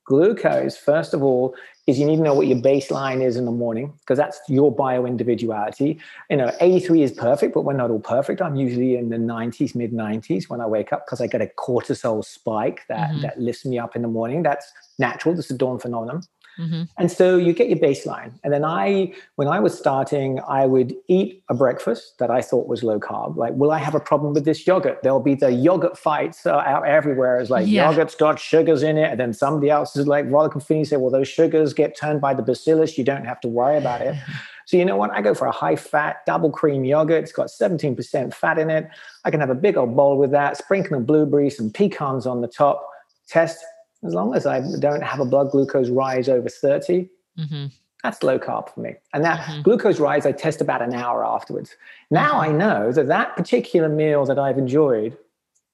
[0.07, 1.53] Glucose, first of all,
[1.85, 4.73] is you need to know what your baseline is in the morning because that's your
[4.73, 5.99] bio individuality.
[6.29, 8.41] You know, 83 is perfect, but we're not all perfect.
[8.41, 11.49] I'm usually in the 90s, mid 90s when I wake up because I get a
[11.57, 13.21] cortisol spike that mm-hmm.
[13.21, 14.43] that lifts me up in the morning.
[14.43, 15.35] That's natural.
[15.35, 16.23] This is a dawn phenomenon.
[16.59, 16.83] Mm-hmm.
[16.97, 18.31] And so you get your baseline.
[18.43, 22.67] And then I, when I was starting, I would eat a breakfast that I thought
[22.67, 23.35] was low carb.
[23.35, 24.99] Like, will I have a problem with this yogurt?
[25.03, 27.39] There'll be the yogurt fights uh, out everywhere.
[27.39, 27.89] It's like yeah.
[27.89, 29.11] yogurt's got sugars in it.
[29.11, 32.21] And then somebody else is like, Volek and Phinney say, well, those sugars get turned
[32.21, 32.97] by the bacillus.
[32.97, 34.15] You don't have to worry about it.
[34.67, 35.11] So you know what?
[35.11, 37.23] I go for a high fat double cream yogurt.
[37.23, 38.89] It's got 17% fat in it.
[39.23, 42.41] I can have a big old bowl with that, sprinkle of blueberries, some pecans on
[42.41, 42.85] the top.
[43.29, 43.63] Test
[44.05, 47.10] as long as I don't have a blood glucose rise over 30.
[47.38, 47.65] Mm-hmm.
[48.03, 48.95] That's low carb for me.
[49.13, 49.62] And that mm-hmm.
[49.63, 51.75] glucose rise, I test about an hour afterwards.
[52.12, 52.51] Now mm-hmm.
[52.51, 55.17] I know that that particular meal that I've enjoyed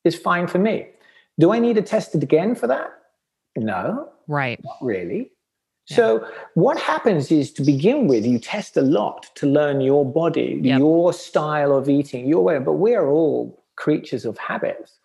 [0.03, 0.88] is fine for me.
[1.39, 2.91] Do I need to test it again for that?
[3.55, 4.09] No.
[4.27, 4.59] Right.
[4.63, 5.31] Not really.
[5.88, 5.95] Yeah.
[5.95, 10.59] So what happens is to begin with, you test a lot to learn your body,
[10.63, 10.79] yep.
[10.79, 12.59] your style of eating, your way.
[12.59, 14.99] But we're all creatures of habits.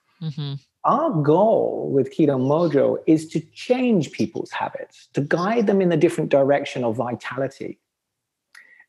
[0.89, 5.99] Our goal with Keto Mojo is to change people's habits, to guide them in a
[5.99, 7.79] different direction of vitality.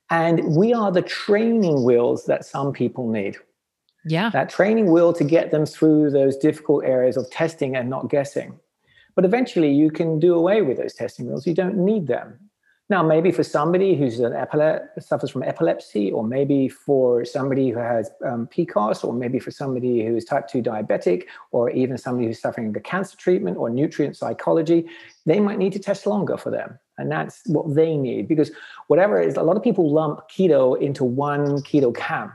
[0.09, 3.35] And we are the training wheels that some people need.
[4.05, 4.29] Yeah.
[4.29, 8.57] That training wheel to get them through those difficult areas of testing and not guessing.
[9.15, 11.45] But eventually you can do away with those testing wheels.
[11.45, 12.48] You don't need them.
[12.89, 17.77] Now, maybe for somebody who's an epile- suffers from epilepsy, or maybe for somebody who
[17.77, 22.25] has um, PCOS, or maybe for somebody who is type 2 diabetic, or even somebody
[22.25, 24.87] who's suffering a cancer treatment or nutrient psychology,
[25.27, 26.79] they might need to test longer for them.
[26.97, 28.27] And that's what they need.
[28.27, 28.51] Because
[28.87, 32.33] whatever it is, a lot of people lump keto into one keto camp,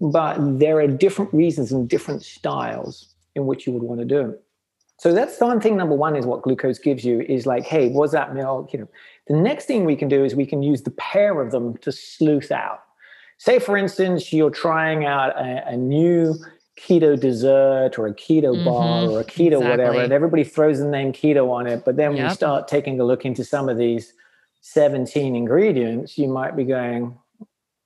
[0.00, 4.30] but there are different reasons and different styles in which you would want to do
[4.30, 4.42] it.
[4.98, 5.76] So that's the one thing.
[5.76, 8.68] Number one is what glucose gives you is like, hey, was that meal?
[8.72, 8.88] You know,
[9.26, 11.92] the next thing we can do is we can use the pair of them to
[11.92, 12.80] sleuth out.
[13.38, 16.34] Say, for instance, you're trying out a, a new
[16.80, 19.68] keto dessert or a keto mm-hmm, bar or a keto exactly.
[19.68, 21.84] whatever, and everybody throws the name keto on it.
[21.84, 22.30] But then yep.
[22.30, 24.14] we start taking a look into some of these
[24.62, 27.16] 17 ingredients, you might be going,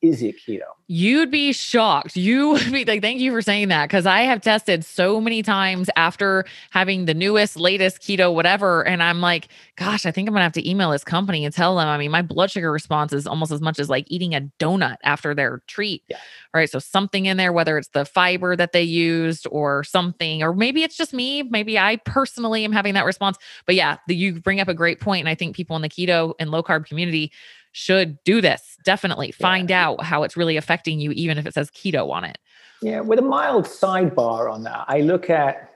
[0.03, 0.63] is it keto?
[0.87, 2.17] You'd be shocked.
[2.17, 3.89] You would be like, thank you for saying that.
[3.91, 8.87] Cause I have tested so many times after having the newest, latest keto, whatever.
[8.87, 11.77] And I'm like, gosh, I think I'm gonna have to email this company and tell
[11.77, 11.87] them.
[11.87, 14.97] I mean, my blood sugar response is almost as much as like eating a donut
[15.05, 16.03] after their treat.
[16.09, 16.19] Yeah.
[16.55, 16.69] Right.
[16.69, 20.83] So something in there, whether it's the fiber that they used or something, or maybe
[20.83, 21.43] it's just me.
[21.43, 23.37] Maybe I personally am having that response.
[23.67, 25.89] But yeah, the, you bring up a great point, And I think people in the
[25.89, 27.31] keto and low carb community
[27.73, 28.77] should do this.
[28.85, 29.87] Definitely find yeah.
[29.87, 32.39] out how it's really affecting you, even if it says keto on it.
[32.83, 35.71] Yeah, with a mild sidebar on that, I look at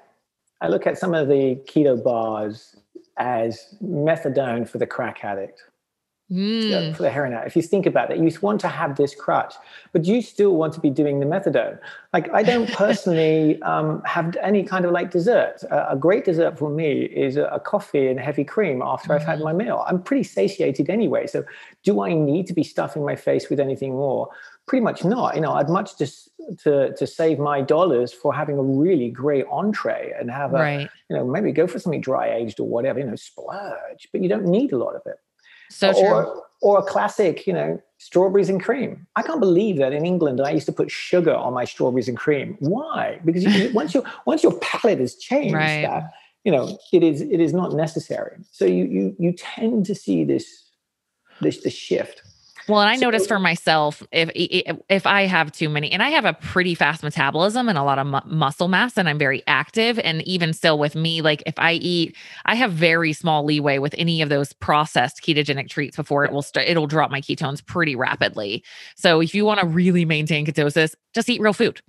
[0.60, 2.76] I look at some of the keto bars
[3.18, 5.62] as methadone for the crack addict
[6.30, 6.96] mm.
[6.96, 9.54] for the heroin out, If you think about it, you want to have this crutch,
[9.92, 11.78] but you still want to be doing the methadone.
[12.12, 15.62] Like I don't personally um, have any kind of like dessert.
[15.70, 19.16] Uh, a great dessert for me is a, a coffee and heavy cream after mm.
[19.16, 19.44] I've had mm-hmm.
[19.44, 19.84] my meal.
[19.86, 21.26] I'm pretty satiated anyway.
[21.26, 21.44] So
[21.82, 24.28] do I need to be stuffing my face with anything more?
[24.66, 25.34] Pretty much not.
[25.34, 29.44] You know, I'd much just to to save my dollars for having a really great
[29.50, 30.90] entree and have a right.
[31.10, 32.98] you know maybe go for something dry aged or whatever.
[32.98, 35.18] You know, splurge, but you don't need a lot of it.
[35.70, 36.42] So or, true.
[36.62, 39.06] Or a classic, you know, strawberries and cream.
[39.16, 42.16] I can't believe that in England I used to put sugar on my strawberries and
[42.16, 42.56] cream.
[42.60, 43.20] Why?
[43.24, 45.82] Because you, once your once your palate has changed, right.
[45.82, 46.10] that
[46.44, 48.36] you know it is it is not necessary.
[48.50, 50.70] So you you you tend to see this
[51.40, 52.22] this the shift.
[52.66, 56.08] Well, and I so, noticed for myself if if I have too many, and I
[56.10, 59.42] have a pretty fast metabolism and a lot of mu- muscle mass, and I'm very
[59.46, 63.78] active, and even still with me, like if I eat, I have very small leeway
[63.78, 66.66] with any of those processed ketogenic treats before it will start.
[66.66, 68.64] It'll drop my ketones pretty rapidly.
[68.96, 71.82] So if you want to really maintain ketosis, just eat real food.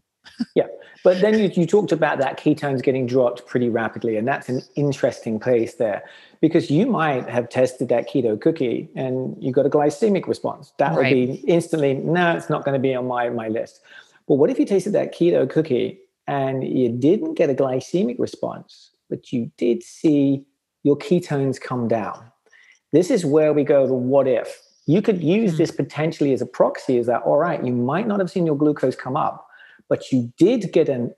[0.56, 0.68] Yeah.
[1.04, 4.18] But then you, you talked about that ketones getting dropped pretty rapidly.
[4.18, 6.04] And that's an interesting place there
[6.42, 10.74] because you might have tested that keto cookie and you got a glycemic response.
[10.80, 10.98] That right.
[10.98, 13.82] would be instantly, no, it's not going to be on my, my list.
[14.28, 18.90] But what if you tasted that keto cookie and you didn't get a glycemic response,
[19.10, 20.44] but you did see
[20.82, 22.32] your ketones come down?
[22.92, 24.60] This is where we go to what if.
[24.88, 25.58] You could use mm-hmm.
[25.58, 28.56] this potentially as a proxy is that, all right, you might not have seen your
[28.56, 29.45] glucose come up,
[29.90, 31.14] but you did get an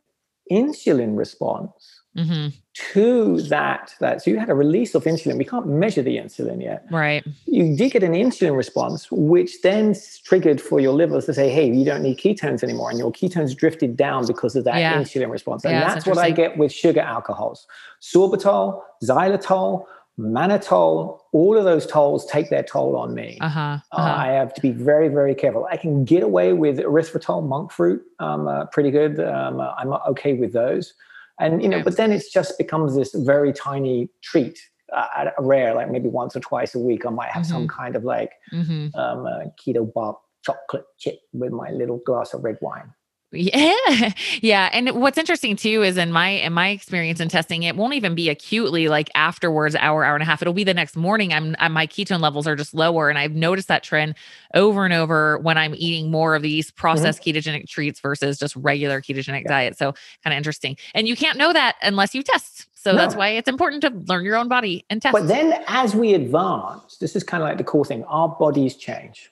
[0.51, 2.47] insulin response mm-hmm.
[2.93, 5.38] to that that so you had a release of insulin.
[5.38, 6.86] We can't measure the insulin yet.
[6.91, 7.25] Right.
[7.45, 11.71] You did get an insulin response which then triggered for your liver to say hey
[11.71, 14.97] you don't need ketones anymore and your ketones drifted down because of that yeah.
[14.97, 15.65] insulin response.
[15.65, 17.67] And yeah, that's, that's what i get with sugar alcohols.
[18.01, 19.86] Sorbitol xylitol
[20.19, 23.38] mannitol, all of those tolls take their toll on me.
[23.41, 24.01] Uh-huh, uh-huh.
[24.01, 25.67] Uh, I have to be very, very careful.
[25.71, 29.19] I can get away with erythritol, monk fruit, um, uh, pretty good.
[29.19, 30.93] Um, uh, I'm okay with those.
[31.39, 31.84] And, you know, okay.
[31.84, 34.60] but then it just becomes this very tiny treat.
[34.93, 37.51] Uh, rare, like maybe once or twice a week, I might have mm-hmm.
[37.51, 38.97] some kind of like mm-hmm.
[38.97, 42.93] um, keto bar chocolate chip with my little glass of red wine.
[43.32, 44.13] Yeah.
[44.42, 44.70] Yeah.
[44.72, 48.13] And what's interesting too is in my in my experience in testing, it won't even
[48.13, 50.42] be acutely like afterwards, hour, hour and a half.
[50.42, 51.34] It'll be the next morning.
[51.34, 53.10] I'm, I'm my ketone levels are just lower.
[53.10, 54.16] And I've noticed that trend
[54.54, 56.80] over and over when I'm eating more of these mm-hmm.
[56.80, 57.38] processed mm-hmm.
[57.38, 59.50] ketogenic treats versus just regular ketogenic yeah.
[59.50, 59.78] diet.
[59.78, 60.78] So kind of interesting.
[60.94, 62.68] And you can't know that unless you test.
[62.76, 62.98] So no.
[62.98, 65.13] that's why it's important to learn your own body and test.
[65.13, 68.76] But then as we advance, this is kind of like the cool thing, our bodies
[68.76, 69.32] change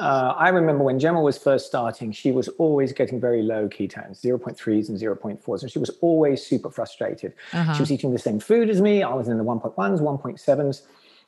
[0.00, 4.20] uh, I remember when Gemma was first starting, she was always getting very low ketones,
[4.22, 5.62] 0.3s and 0.4s.
[5.62, 7.34] And she was always super frustrated.
[7.52, 7.74] Uh-huh.
[7.74, 9.02] She was eating the same food as me.
[9.02, 10.82] I was in the 1.1s, 1.7s.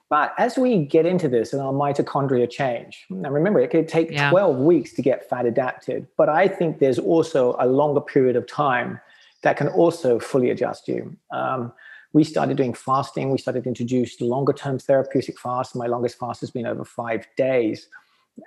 [0.08, 4.10] But as we get into this and our mitochondria change, now remember, it could take
[4.10, 4.30] yeah.
[4.30, 6.06] 12 weeks to get fat adapted.
[6.16, 9.00] But I think there's also a longer period of time
[9.42, 11.16] that can also fully adjust you.
[11.30, 11.72] Um,
[12.12, 13.30] we started doing fasting.
[13.30, 15.74] We started to introduce longer term therapeutic fasts.
[15.74, 17.88] My longest fast has been over five days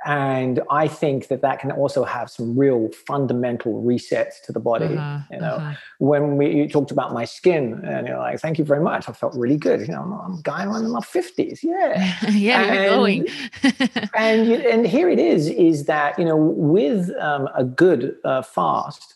[0.06, 4.86] and i think that that can also have some real fundamental resets to the body
[4.86, 5.56] uh-huh, you know.
[5.56, 5.74] uh-huh.
[6.00, 9.12] when we you talked about my skin and you're like thank you very much i
[9.12, 9.82] felt really good.
[9.82, 12.15] You know i'm, I'm going on in my 50s yeah.
[12.32, 13.28] Yeah and, you're glowing
[14.15, 19.13] and and here it is is that you know with um, a good uh, fast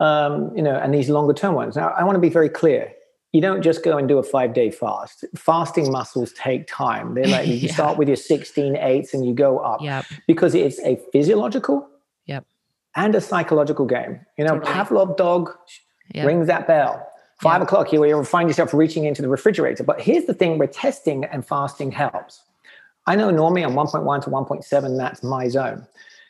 [0.00, 1.76] um, you know and these longer term ones.
[1.76, 2.92] Now i want to be very clear
[3.34, 5.24] you don't just go and do a five day fast.
[5.34, 7.14] Fasting muscles take time.
[7.14, 7.72] They're like you yeah.
[7.72, 10.06] start with your 16 eights and you go up yep.
[10.28, 11.86] because it's a physiological
[12.26, 12.46] yep.
[12.94, 14.20] and a psychological game.
[14.38, 14.72] You know, totally.
[14.72, 15.50] Pavlov dog
[16.14, 16.26] yep.
[16.26, 17.04] rings that bell.
[17.42, 17.66] Five yep.
[17.66, 19.82] o'clock, you, you'll find yourself reaching into the refrigerator.
[19.82, 22.40] But here's the thing where testing and fasting helps.
[23.08, 25.84] I know normally I'm 1.1 to 1.7, that's my zone.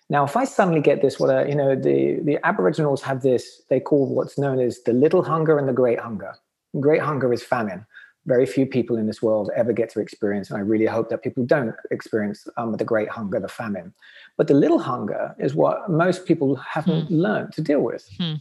[0.09, 3.61] Now, if I suddenly get this, what a, you know, the, the Aboriginals have this,
[3.69, 6.35] they call what's known as the little hunger and the great hunger
[6.81, 7.87] great hunger is famine.
[8.27, 11.23] Very few people in this world ever get to experience, and I really hope that
[11.23, 13.93] people don't experience um, the great hunger, the famine.
[14.39, 17.15] But the little hunger is what most people haven't hmm.
[17.15, 18.09] learned to deal with.
[18.19, 18.35] Hmm.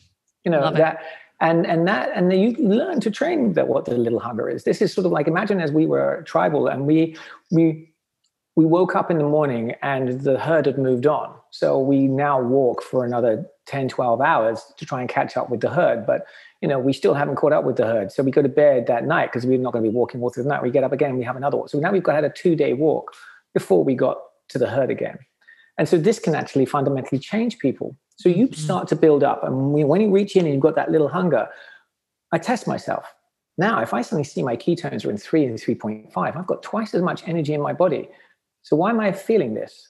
[0.46, 0.96] You know Love that.
[0.96, 1.00] It
[1.44, 4.82] and and that and you learn to train that what the little hunger is this
[4.82, 7.16] is sort of like imagine as we were tribal and we
[7.52, 7.90] we
[8.56, 12.42] we woke up in the morning and the herd had moved on so we now
[12.42, 16.26] walk for another 10 12 hours to try and catch up with the herd but
[16.64, 18.10] you know, we still haven't caught up with the herd.
[18.10, 20.30] So we go to bed that night because we're not going to be walking all
[20.30, 20.64] through the night.
[20.64, 21.68] We get up again, we have another walk.
[21.68, 23.14] So now we've got had a two day walk
[23.54, 25.20] before we got to the herd again.
[25.78, 27.98] And so this can actually fundamentally change people.
[28.16, 28.54] So you mm-hmm.
[28.54, 29.44] start to build up.
[29.44, 31.50] And when you reach in and you've got that little hunger,
[32.32, 33.14] I test myself.
[33.58, 36.94] Now, if I suddenly see my ketones are in three and 3.5, I've got twice
[36.94, 38.08] as much energy in my body.
[38.62, 39.90] So why am I feeling this?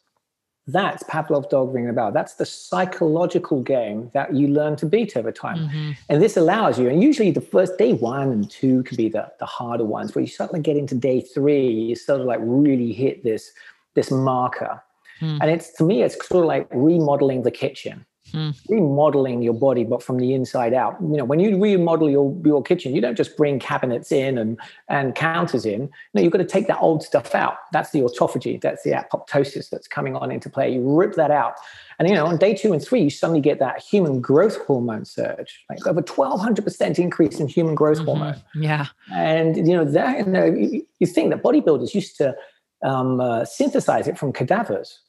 [0.66, 2.12] That's Pavlov's dog ringing a bell.
[2.12, 5.58] That's the psychological game that you learn to beat over time.
[5.58, 5.92] Mm-hmm.
[6.08, 9.30] And this allows you, and usually the first day one and two can be the,
[9.40, 12.40] the harder ones, where you start to get into day three, you sort of like
[12.42, 13.52] really hit this,
[13.94, 14.82] this marker.
[15.20, 15.40] Mm.
[15.42, 18.56] And it's to me, it's sort of like remodeling the kitchen mm.
[18.70, 20.98] remodeling your body, but from the inside out.
[21.02, 24.60] You know, when you remodel your, your kitchen, you don't just bring cabinets in and,
[24.90, 25.90] and counters in.
[26.14, 27.58] No, you've got to take that old stuff out.
[27.72, 28.60] That's the autophagy.
[28.60, 30.74] That's the apoptosis that's coming on into play.
[30.74, 31.56] You rip that out.
[32.00, 35.06] And, you know, on day two and three, you suddenly get that human growth hormone
[35.06, 38.06] surge, like over 1200% increase in human growth mm-hmm.
[38.06, 38.42] hormone.
[38.56, 38.88] Yeah.
[39.12, 42.36] And, you know, that, you, know, you, you think that bodybuilders used to
[42.84, 45.00] um, uh, synthesize it from cadavers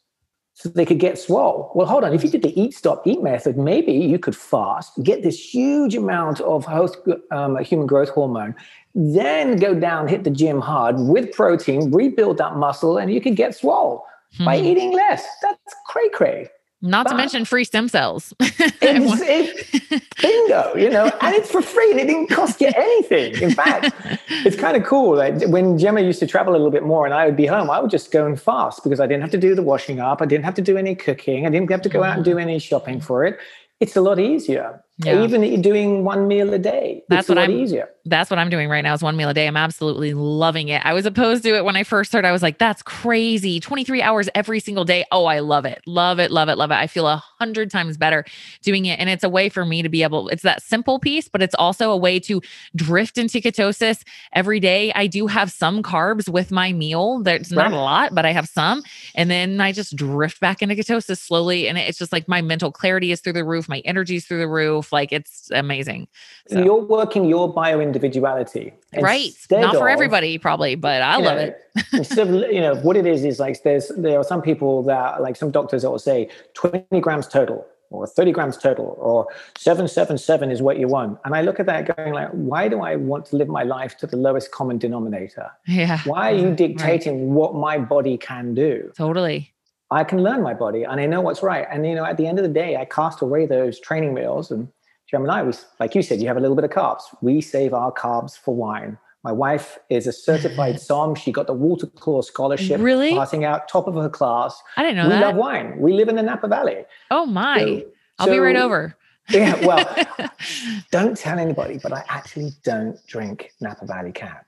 [0.54, 1.72] so they could get swole.
[1.74, 2.14] Well, hold on.
[2.14, 5.96] If you did the eat, stop, eat method, maybe you could fast, get this huge
[5.96, 6.96] amount of host,
[7.32, 8.54] um, human growth hormone,
[8.94, 13.34] then go down, hit the gym hard with protein, rebuild that muscle, and you could
[13.34, 14.44] get swole hmm.
[14.44, 15.26] by eating less.
[15.42, 16.48] That's cray cray.
[16.84, 18.34] Not but to mention free stem cells.
[18.40, 23.40] it's, it's, bingo, you know, and it's for free and it didn't cost you anything.
[23.40, 23.94] In fact,
[24.28, 25.16] it's kind of cool.
[25.16, 27.70] Like when Gemma used to travel a little bit more and I would be home,
[27.70, 30.20] I would just go and fast because I didn't have to do the washing up.
[30.20, 31.46] I didn't have to do any cooking.
[31.46, 32.42] I didn't have to go out and do mm.
[32.42, 33.38] any shopping for it.
[33.80, 34.84] It's a lot easier.
[34.98, 35.24] Yeah.
[35.24, 37.02] Even doing one meal a day.
[37.08, 37.88] That's what I'm easier.
[38.04, 39.48] That's what I'm doing right now is one meal a day.
[39.48, 40.82] I'm absolutely loving it.
[40.84, 42.28] I was opposed to it when I first started.
[42.28, 43.58] I was like, that's crazy.
[43.58, 45.04] 23 hours every single day.
[45.10, 45.82] Oh, I love it.
[45.86, 46.30] Love it.
[46.30, 46.58] Love it.
[46.58, 46.74] Love it.
[46.74, 48.24] I feel a hundred times better
[48.62, 49.00] doing it.
[49.00, 51.56] And it's a way for me to be able, it's that simple piece, but it's
[51.56, 52.40] also a way to
[52.76, 54.92] drift into ketosis every day.
[54.94, 57.20] I do have some carbs with my meal.
[57.20, 57.70] There's right.
[57.70, 58.84] not a lot, but I have some.
[59.16, 61.68] And then I just drift back into ketosis slowly.
[61.68, 63.68] And it's just like my mental clarity is through the roof.
[63.68, 64.83] My energy is through the roof.
[64.92, 66.08] Like it's amazing.
[66.48, 66.62] So.
[66.62, 68.72] You're working your bio individuality.
[68.98, 69.32] Right.
[69.50, 71.58] Not for everybody, probably, but I love know, it.
[71.92, 75.20] instead of, you know, what it is is like there's there are some people that
[75.20, 80.50] like some doctors that will say 20 grams total or 30 grams total or 777
[80.50, 81.18] is what you want.
[81.24, 83.96] And I look at that going like, why do I want to live my life
[83.98, 85.50] to the lowest common denominator?
[85.66, 86.00] Yeah.
[86.04, 86.54] Why are you mm-hmm.
[86.56, 87.34] dictating right.
[87.34, 88.92] what my body can do?
[88.96, 89.53] Totally.
[89.90, 91.66] I can learn my body and I know what's right.
[91.70, 94.50] And you know, at the end of the day, I cast away those training meals.
[94.50, 94.68] And
[95.08, 97.02] Gemini, we, like you said, you have a little bit of carbs.
[97.20, 98.98] We save our carbs for wine.
[99.22, 101.14] My wife is a certified som.
[101.14, 104.62] She got the Walter Clore scholarship, really passing out top of her class.
[104.76, 105.20] I didn't know we that.
[105.20, 105.78] love wine.
[105.78, 106.84] We live in the Napa Valley.
[107.10, 107.58] Oh my!
[107.58, 107.82] So,
[108.18, 108.96] I'll so, be right over.
[109.30, 110.30] yeah, well,
[110.90, 114.43] don't tell anybody, but I actually don't drink Napa Valley cabs.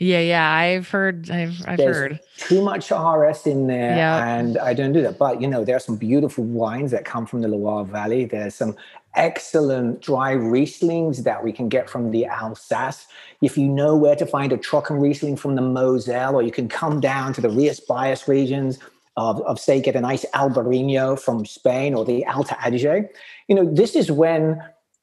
[0.00, 1.30] Yeah, yeah, I've heard.
[1.30, 4.24] I've, I've There's heard too much RS in there, yep.
[4.24, 5.18] and I don't do that.
[5.18, 8.24] But you know, there are some beautiful wines that come from the Loire Valley.
[8.24, 8.76] There's some
[9.14, 13.06] excellent dry Rieslings that we can get from the Alsace.
[13.40, 16.68] If you know where to find a Trocken Riesling from the Moselle, or you can
[16.68, 18.80] come down to the Rías Baixas regions
[19.16, 23.08] of, of say, get a nice Albarino from Spain or the Alto Adige.
[23.48, 24.60] You know, this is when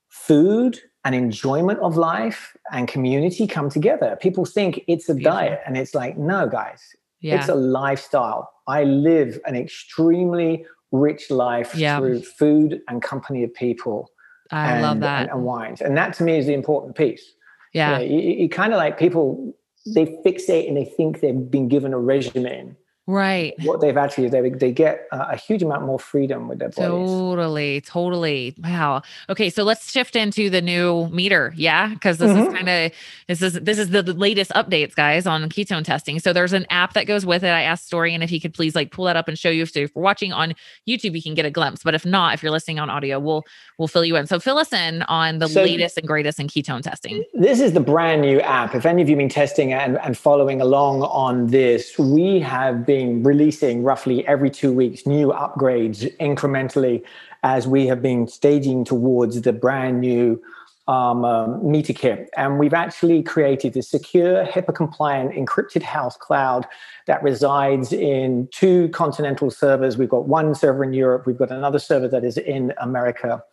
[0.10, 4.18] food and enjoyment of life and community come together.
[4.22, 5.40] People think it's a Beautiful.
[5.40, 7.40] diet, and it's like, no, guys, yeah.
[7.40, 8.52] it's a lifestyle.
[8.68, 11.98] I live an extremely rich life yeah.
[11.98, 14.12] through food and company of people.
[14.52, 15.24] I and, love that.
[15.24, 15.82] And, and, wines.
[15.82, 17.34] And that to me is the important piece.
[17.74, 18.00] Yeah.
[18.00, 19.56] You, know, you, you kind of like people,
[19.94, 22.76] they fixate and they think they've been given a regimen
[23.12, 23.54] right.
[23.64, 26.88] what they've actually they, they get a huge amount more freedom with their bodies.
[26.90, 28.56] Totally totally.
[28.64, 29.02] Wow.
[29.30, 31.90] Okay so let's shift into the new meter yeah?
[31.90, 32.48] Because this mm-hmm.
[32.48, 32.92] is kind of
[33.28, 36.20] this is this is the, latest updates guys on ketone testing.
[36.20, 37.50] So there's an app that goes with it.
[37.50, 39.80] I asked Dorian if he could please like pull that up and show you so
[39.80, 40.54] if you're watching on
[40.88, 41.84] youtube you can get a glimpse.
[41.84, 43.44] But if not if you're listening on audio we'll
[43.78, 44.28] we'll fill you in.
[44.28, 47.24] So fill us in on the so latest and greatest in ketone testing.
[47.34, 48.76] This is the brand new app.
[48.76, 52.86] If any of you have been testing and, and following along on this we have
[52.86, 57.04] been releasing roughly every two weeks new upgrades incrementally
[57.44, 60.42] as we have been staging towards the brand new
[60.88, 62.30] um, um, meter kit.
[62.36, 66.66] And we've actually created a secure, HIPAA compliant, encrypted health cloud
[67.08, 69.98] that resides in two continental servers.
[69.98, 73.44] We've got one server in Europe, we've got another server that is in America.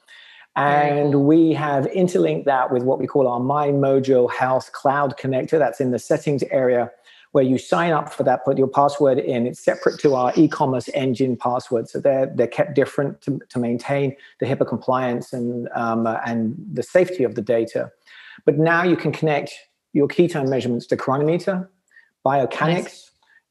[0.57, 5.57] And we have interlinked that with what we call our My Mojo Health Cloud Connector.
[5.57, 6.91] That's in the settings area
[7.33, 9.47] where you sign up for that, put your password in.
[9.47, 14.17] It's separate to our e-commerce engine password, so they're they're kept different to, to maintain
[14.41, 17.91] the HIPAA compliance and um, and the safety of the data.
[18.45, 19.53] But now you can connect
[19.93, 21.71] your ketone measurements to Cronometer,
[22.25, 22.85] Biocanix.
[22.85, 23.05] Nice.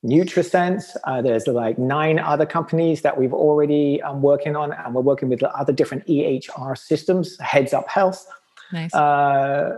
[0.05, 0.95] NutriSense.
[1.05, 5.27] Uh, there's like nine other companies that we've already um, working on, and we're working
[5.27, 8.25] with other different EHR systems, Heads Up Health.
[8.71, 8.93] Nice.
[8.93, 9.77] Uh,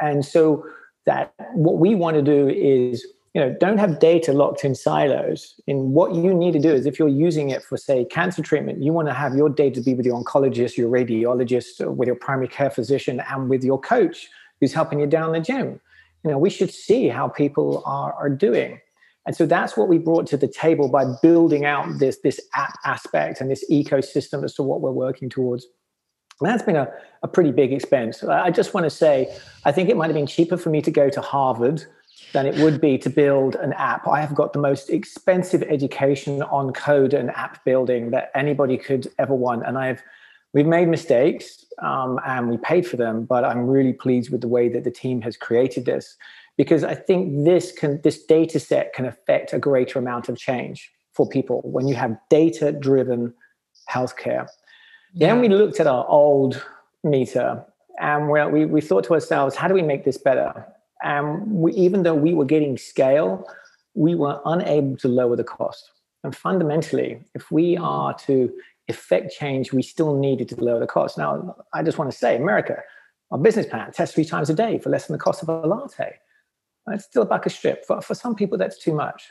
[0.00, 0.64] and so
[1.06, 5.58] that what we want to do is you know don't have data locked in silos.
[5.66, 8.82] In what you need to do is if you're using it for say cancer treatment
[8.82, 12.16] you want to have your data be with your oncologist your radiologist uh, with your
[12.16, 14.28] primary care physician and with your coach
[14.60, 15.80] who's helping you down the gym.
[16.24, 18.80] You know we should see how people are, are doing.
[19.24, 22.78] And so that's what we brought to the table by building out this this app
[22.84, 25.66] aspect and this ecosystem as to what we're working towards.
[26.40, 26.88] And that's been a,
[27.22, 28.24] a pretty big expense.
[28.24, 30.90] I just want to say i think it might have been cheaper for me to
[30.90, 31.86] go to harvard
[32.32, 34.06] than it would be to build an app.
[34.08, 39.12] I have got the most expensive education on code and app building that anybody could
[39.18, 40.02] ever want, and I've
[40.52, 44.48] we've made mistakes um, and we paid for them, but I'm really pleased with the
[44.48, 46.16] way that the team has created this
[46.56, 50.90] because I think this can this data set can affect a greater amount of change
[51.12, 53.34] for people when you have data driven
[53.90, 54.48] healthcare.
[55.14, 55.28] Yeah.
[55.28, 56.64] Then we looked at our old
[57.04, 57.64] meter
[58.00, 60.66] and we, we thought to ourselves, how do we make this better?
[61.02, 63.46] And we, even though we were getting scale,
[63.94, 65.90] we were unable to lower the cost.
[66.24, 67.84] And fundamentally, if we hmm.
[67.84, 68.52] are to
[68.88, 71.18] effect change, we still needed to lower the cost.
[71.18, 72.76] Now, I just want to say, America,
[73.30, 75.66] our business plan, test three times a day for less than the cost of a
[75.66, 76.18] latte.
[76.88, 77.84] It's still a buck a strip.
[77.86, 79.30] For, for some people, that's too much.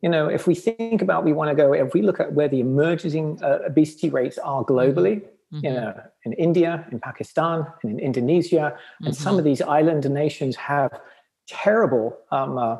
[0.00, 2.48] You know, if we think about we want to go, if we look at where
[2.48, 4.72] the emerging uh, obesity rates are hmm.
[4.72, 5.64] globally, mm-hmm.
[5.64, 9.22] you know, in India, in Pakistan, and in Indonesia, and mm-hmm.
[9.22, 10.90] some of these island nations have
[11.46, 12.76] terrible, um, uh,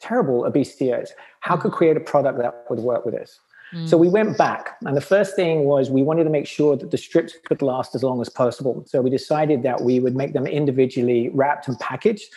[0.00, 1.12] terrible obesity rates.
[1.40, 1.62] How mm-hmm.
[1.62, 3.40] could create a product that would work with this?
[3.84, 6.90] So we went back, and the first thing was we wanted to make sure that
[6.90, 8.82] the strips could last as long as possible.
[8.86, 12.32] So we decided that we would make them individually wrapped and packaged,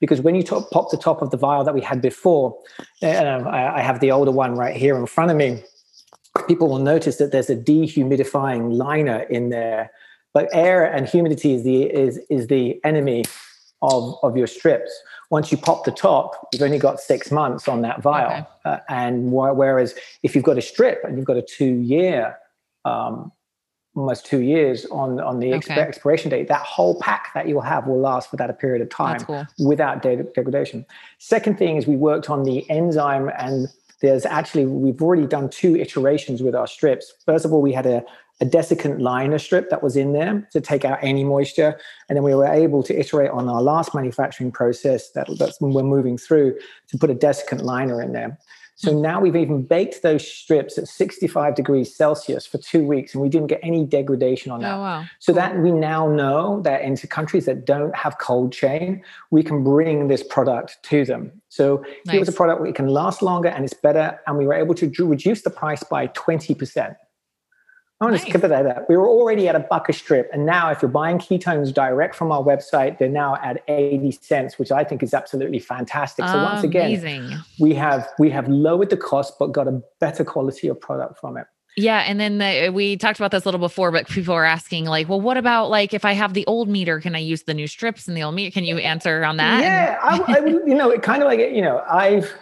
[0.00, 2.56] because when you top, pop the top of the vial that we had before,
[3.02, 3.42] uh,
[3.76, 5.62] I have the older one right here in front of me
[6.46, 9.90] people will notice that there's a dehumidifying liner in there.
[10.32, 13.24] But air and humidity is the is is the enemy
[13.82, 14.92] of of your strips.
[15.30, 18.30] Once you pop the top, you've only got six months on that vial.
[18.30, 18.46] Okay.
[18.64, 22.36] Uh, and wh- whereas if you've got a strip and you've got a two year,
[22.84, 23.30] um,
[23.96, 25.80] almost two years on on the okay.
[25.80, 28.88] expiration date, that whole pack that you'll have will last for that a period of
[28.88, 29.46] time cool.
[29.58, 30.86] without degradation.
[31.18, 33.68] Second thing is we worked on the enzyme and
[34.00, 37.12] there's actually we've already done two iterations with our strips.
[37.24, 38.02] First of all, we had a,
[38.40, 41.78] a desiccant liner strip that was in there to take out any moisture,
[42.08, 45.72] and then we were able to iterate on our last manufacturing process that that's when
[45.72, 48.38] we're moving through to put a desiccant liner in there.
[48.80, 53.22] So now we've even baked those strips at 65 degrees Celsius for two weeks, and
[53.22, 54.74] we didn't get any degradation on that.
[54.74, 55.04] Oh, wow.
[55.18, 59.62] So that we now know that into countries that don't have cold chain, we can
[59.62, 61.30] bring this product to them.
[61.50, 62.16] So nice.
[62.16, 64.74] it was a product that can last longer and it's better, and we were able
[64.76, 66.96] to reduce the price by 20%.
[68.00, 68.24] I want nice.
[68.24, 68.88] to skip it that.
[68.88, 72.14] We were already at a buck a strip, and now if you're buying ketones direct
[72.14, 76.26] from our website, they're now at 80 cents, which I think is absolutely fantastic.
[76.26, 80.68] So once again, we have we have lowered the cost but got a better quality
[80.68, 81.46] of product from it.
[81.76, 84.86] Yeah, and then the, we talked about this a little before, but people are asking
[84.86, 87.54] like, well, what about like if I have the old meter, can I use the
[87.54, 88.50] new strips and the old meter?
[88.50, 89.62] Can you answer on that?
[89.62, 92.32] Yeah, I, I you know, it kind of like you know, I've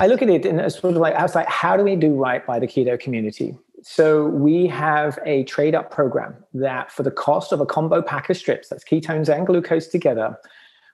[0.00, 1.94] I look at it and it's sort of like I was like, how do we
[1.94, 3.56] do right by the keto community?
[3.82, 8.28] So we have a trade up program that for the cost of a combo pack
[8.30, 10.38] of strips, that's ketones and glucose together,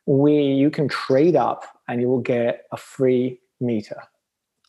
[0.05, 4.03] where you can trade up and you will get a free meter.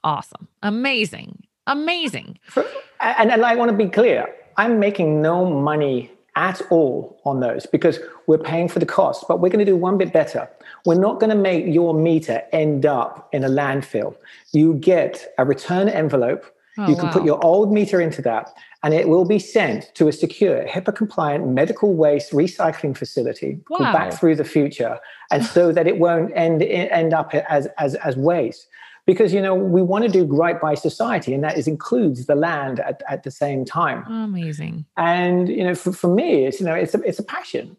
[0.03, 0.47] Awesome.
[0.63, 1.43] Amazing.
[1.67, 2.39] Amazing.
[2.45, 2.65] For,
[2.99, 7.65] and, and I want to be clear, I'm making no money at all on those
[7.65, 10.47] because we're paying for the cost, but we're going to do one bit better.
[10.85, 14.15] We're not going to make your meter end up in a landfill.
[14.53, 16.45] You get a return envelope
[16.77, 17.13] Oh, you can wow.
[17.13, 20.95] put your old meter into that, and it will be sent to a secure, HIPAA
[20.95, 23.77] compliant medical waste recycling facility wow.
[23.77, 24.99] called Back Through the Future,
[25.31, 28.67] and so that it won't end end up as as as waste.
[29.07, 32.35] Because you know we want to do right by society, and that is includes the
[32.35, 34.05] land at, at the same time.
[34.05, 34.85] Amazing.
[34.97, 37.77] And you know, for, for me, it's you know, it's a it's a passion.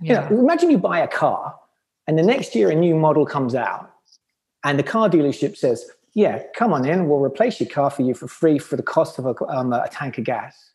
[0.00, 0.28] Yeah.
[0.28, 1.54] You know, imagine you buy a car,
[2.06, 3.92] and the next year a new model comes out,
[4.64, 7.08] and the car dealership says, yeah, come on in.
[7.08, 9.88] We'll replace your car for you for free for the cost of a, um, a
[9.90, 10.70] tank of gas.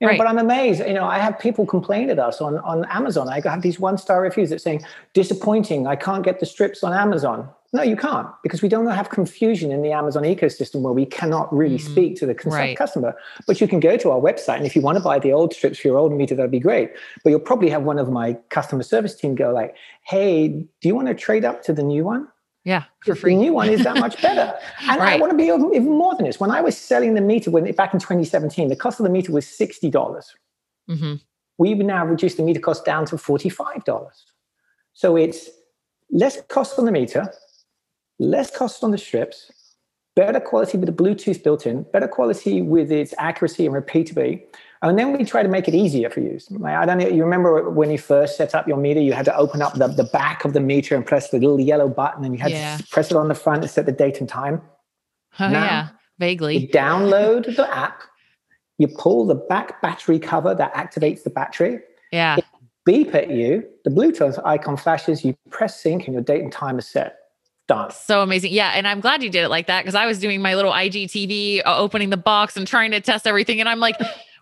[0.00, 0.18] You know, right.
[0.18, 0.80] But I'm amazed.
[0.80, 3.28] You know, I have people complain at us on, on Amazon.
[3.28, 4.84] I have these one star reviews that saying,
[5.14, 7.48] disappointing, I can't get the strips on Amazon.
[7.74, 11.54] No, you can't because we don't have confusion in the Amazon ecosystem where we cannot
[11.54, 12.76] really mm, speak to the right.
[12.76, 13.14] customer.
[13.46, 15.54] But you can go to our website, and if you want to buy the old
[15.54, 16.90] strips for your old meter, that'd be great.
[17.24, 20.94] But you'll probably have one of my customer service team go like, "Hey, do you
[20.94, 22.28] want to trade up to the new one?"
[22.64, 23.34] Yeah, for free.
[23.34, 24.56] The new one is that much better.
[24.88, 25.14] And right.
[25.14, 26.38] I want to be even more than this.
[26.38, 29.32] When I was selling the meter when back in 2017, the cost of the meter
[29.32, 29.90] was 60.
[29.90, 30.34] dollars
[30.88, 31.14] mm-hmm.
[31.58, 33.82] We've now reduced the meter cost down to $45.
[34.94, 35.50] So it's
[36.10, 37.32] less cost on the meter,
[38.18, 39.50] less cost on the strips,
[40.14, 44.42] better quality with the Bluetooth built in, better quality with its accuracy and repeatability,
[44.82, 46.38] and then we try to make it easier for you.
[46.64, 49.36] I don't know, you remember when you first set up your meter, you had to
[49.36, 52.34] open up the, the back of the meter and press the little yellow button and
[52.34, 52.76] you had yeah.
[52.76, 54.60] to press it on the front to set the date and time.
[55.38, 56.58] Oh, now, yeah, vaguely.
[56.58, 58.02] You download the app,
[58.78, 61.78] you pull the back battery cover that activates the battery.
[62.10, 62.38] Yeah.
[62.38, 62.44] It
[62.84, 66.78] beep at you, the Bluetooth icon flashes, you press sync and your date and time
[66.78, 67.18] is set.
[67.68, 67.92] Done.
[67.92, 68.52] So amazing.
[68.52, 68.72] Yeah.
[68.74, 71.62] And I'm glad you did it like that because I was doing my little IGTV,
[71.64, 73.60] uh, opening the box and trying to test everything.
[73.60, 73.96] And I'm like,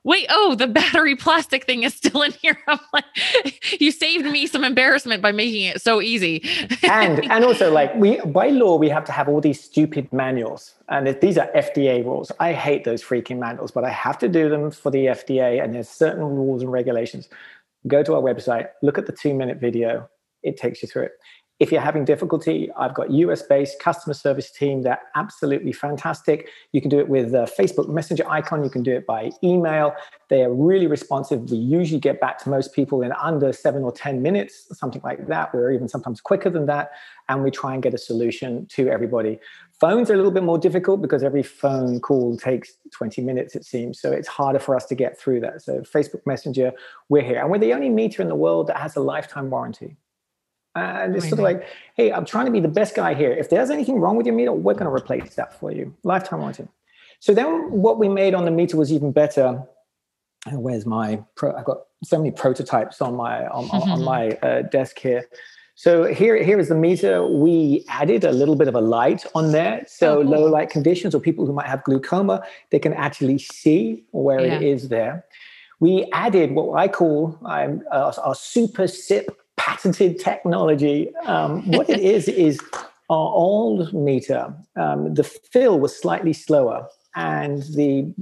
[0.05, 2.59] wait, oh, the battery plastic thing is still in here.
[2.69, 6.43] I'm like, you saved me some embarrassment by making it so easy.
[6.83, 10.75] and and also like we by law we have to have all these stupid manuals,
[10.89, 12.33] and these are FDA rules.
[12.41, 15.75] I hate those freaking manuals, but I have to do them for the FDA, and
[15.75, 17.29] there's certain rules and regulations.
[17.87, 20.09] Go to our website, look at the two minute video.
[20.43, 21.13] It takes you through it.
[21.61, 24.81] If you're having difficulty, I've got US based customer service team.
[24.81, 26.49] They're absolutely fantastic.
[26.73, 28.65] You can do it with a Facebook Messenger icon.
[28.65, 29.95] You can do it by email.
[30.31, 31.51] They are really responsive.
[31.51, 35.27] We usually get back to most people in under seven or 10 minutes, something like
[35.27, 35.55] that.
[35.55, 36.93] We're even sometimes quicker than that.
[37.29, 39.39] And we try and get a solution to everybody.
[39.81, 43.67] Phones are a little bit more difficult because every phone call takes 20 minutes, it
[43.67, 44.01] seems.
[44.01, 45.61] So it's harder for us to get through that.
[45.61, 46.73] So Facebook Messenger,
[47.11, 47.39] we're here.
[47.39, 49.99] And we're the only meter in the world that has a lifetime warranty.
[50.75, 51.67] And it's sort of like,
[51.97, 53.33] hey, I'm trying to be the best guy here.
[53.33, 55.95] If there's anything wrong with your meter, we're going to replace that for you.
[56.05, 56.69] Lifetime warranty.
[57.19, 59.63] So then what we made on the meter was even better.
[60.51, 61.55] where's my pro?
[61.55, 65.25] I've got so many prototypes on my on, on my uh, desk here.
[65.75, 67.27] So here, here is the meter.
[67.27, 69.83] We added a little bit of a light on there.
[69.89, 70.31] So oh, cool.
[70.31, 74.57] low light conditions or people who might have glaucoma, they can actually see where yeah.
[74.57, 75.25] it is there.
[75.79, 81.15] We added what I call um, our, our super sip patented technology.
[81.27, 82.59] Um, what it is is
[83.11, 84.55] our old meter.
[84.77, 88.13] Um, the fill was slightly slower, and the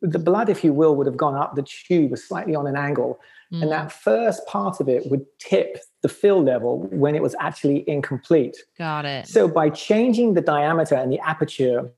[0.00, 1.56] the blood, if you will, would have gone up.
[1.56, 3.20] The tube was slightly on an angle,
[3.52, 3.62] mm.
[3.62, 7.88] and that first part of it would tip the fill level when it was actually
[7.88, 8.56] incomplete.
[8.76, 9.26] Got it.
[9.26, 11.90] So by changing the diameter and the aperture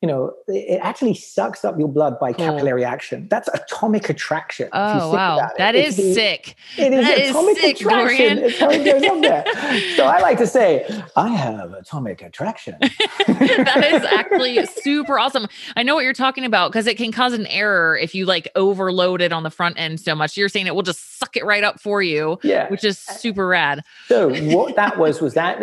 [0.00, 3.26] you know, it actually sucks up your blood by capillary action.
[3.28, 4.68] That's atomic attraction.
[4.72, 6.54] Oh wow, that is the, sick.
[6.76, 8.16] It is that atomic is sick, attraction.
[8.16, 8.38] Dorian.
[8.38, 9.80] It's how it goes up there.
[9.96, 10.86] so I like to say,
[11.16, 12.76] I have atomic attraction.
[12.80, 15.48] that is actually super awesome.
[15.74, 18.48] I know what you're talking about because it can cause an error if you like
[18.54, 20.36] overload it on the front end so much.
[20.36, 23.48] You're saying it will just suck it right up for you, yeah, which is super
[23.48, 23.82] rad.
[24.06, 25.60] So what that was was that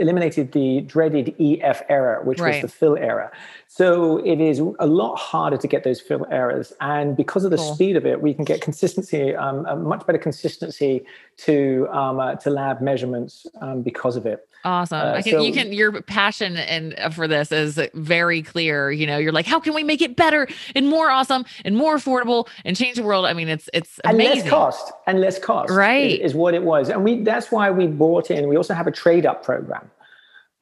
[0.00, 2.60] eliminated the dreaded EF error, which right.
[2.60, 3.32] was the fill error error.
[3.68, 6.72] So it is a lot harder to get those fill errors.
[6.80, 7.74] And because of the cool.
[7.74, 11.04] speed of it, we can get consistency, um, a much better consistency
[11.38, 14.46] to, um, uh, to lab measurements um, because of it.
[14.62, 14.98] Awesome.
[14.98, 18.90] Uh, I can, so, you can, your passion and uh, for this is very clear.
[18.90, 21.96] You know, you're like, how can we make it better and more awesome and more
[21.96, 23.24] affordable and change the world?
[23.24, 24.32] I mean, it's, it's amazing.
[24.32, 25.70] And less cost and less cost.
[25.70, 26.20] Right.
[26.20, 26.90] Is, is what it was.
[26.90, 29.90] And we, that's why we brought in, we also have a trade up program.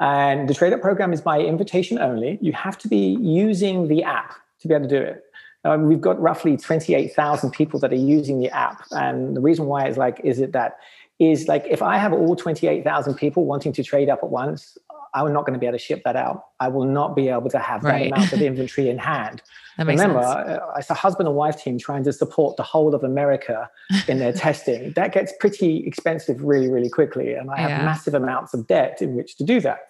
[0.01, 2.38] And the trade up program is by invitation only.
[2.40, 5.24] You have to be using the app to be able to do it.
[5.64, 8.84] Um, we've got roughly 28,000 people that are using the app.
[8.92, 10.78] And the reason why is like, is it that
[11.18, 14.78] is like, if I have all 28,000 people wanting to trade up at once,
[15.14, 16.44] I'm not going to be able to ship that out.
[16.61, 18.11] I will not be able to have right.
[18.11, 19.42] that amount of inventory in hand.
[19.78, 20.49] Remember, sense.
[20.49, 23.70] Uh, it's a husband and wife team trying to support the whole of America
[24.07, 24.92] in their testing.
[24.92, 27.34] That gets pretty expensive really, really quickly.
[27.34, 27.84] And I have yeah.
[27.84, 29.88] massive amounts of debt in which to do that.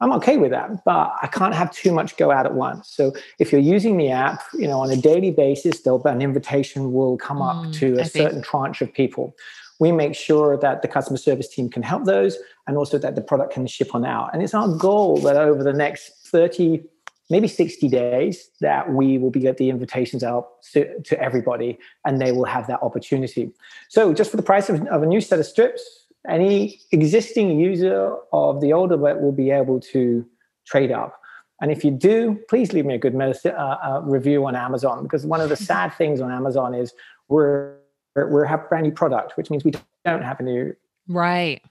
[0.00, 2.88] I'm okay with that, but I can't have too much go out at once.
[2.88, 6.92] So if you're using the app, you know, on a daily basis, there'll an invitation
[6.92, 9.36] will come up mm, to a certain tranche of people.
[9.78, 13.20] We make sure that the customer service team can help those and also that the
[13.20, 14.30] product can ship on out.
[14.32, 16.82] And it's our goal that over the next 30,
[17.28, 22.20] maybe 60 days, that we will be get the invitations out to, to everybody and
[22.20, 23.52] they will have that opportunity.
[23.88, 28.16] So just for the price of, of a new set of strips, any existing user
[28.32, 30.26] of the older web will be able to
[30.66, 31.20] trade up.
[31.62, 35.26] And if you do, please leave me a good uh, uh, review on Amazon because
[35.26, 36.92] one of the sad things on Amazon is
[37.28, 37.76] we're
[38.16, 39.72] we have brand new product, which means we
[40.04, 40.74] don't have a new
[41.08, 41.62] right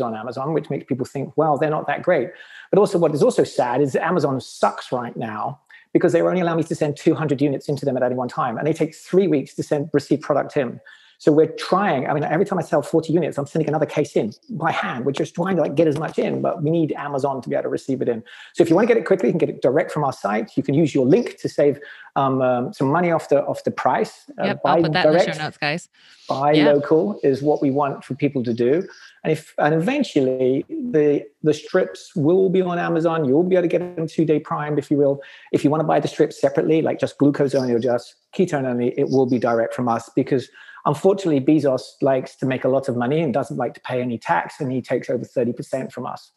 [0.00, 2.30] on Amazon, which makes people think, well, they're not that great.
[2.70, 5.60] But also, what is also sad is Amazon sucks right now
[5.92, 8.58] because they only allow me to send 200 units into them at any one time,
[8.58, 10.80] and they take three weeks to send receive product in.
[11.20, 12.08] So we're trying.
[12.08, 15.04] I mean, every time I sell 40 units, I'm sending another case in by hand.
[15.04, 17.56] We're just trying to like get as much in, but we need Amazon to be
[17.56, 18.22] able to receive it in.
[18.54, 20.12] So if you want to get it quickly, you can get it direct from our
[20.12, 20.56] site.
[20.56, 21.80] You can use your link to save
[22.14, 24.30] um, um, some money off the off the price.
[24.40, 25.88] Uh, yep, I'll put that direct, in the show notes, guys.
[26.28, 26.74] Buy yep.
[26.74, 28.86] local is what we want for people to do.
[29.24, 33.24] And if and eventually the the strips will be on Amazon.
[33.24, 35.20] You'll be able to get them two day primed if you will.
[35.50, 38.66] If you want to buy the strips separately, like just glucose only or just ketone
[38.66, 40.48] only, it will be direct from us because
[40.88, 44.16] Unfortunately, Bezos likes to make a lot of money and doesn't like to pay any
[44.16, 46.32] tax, and he takes over 30% from us.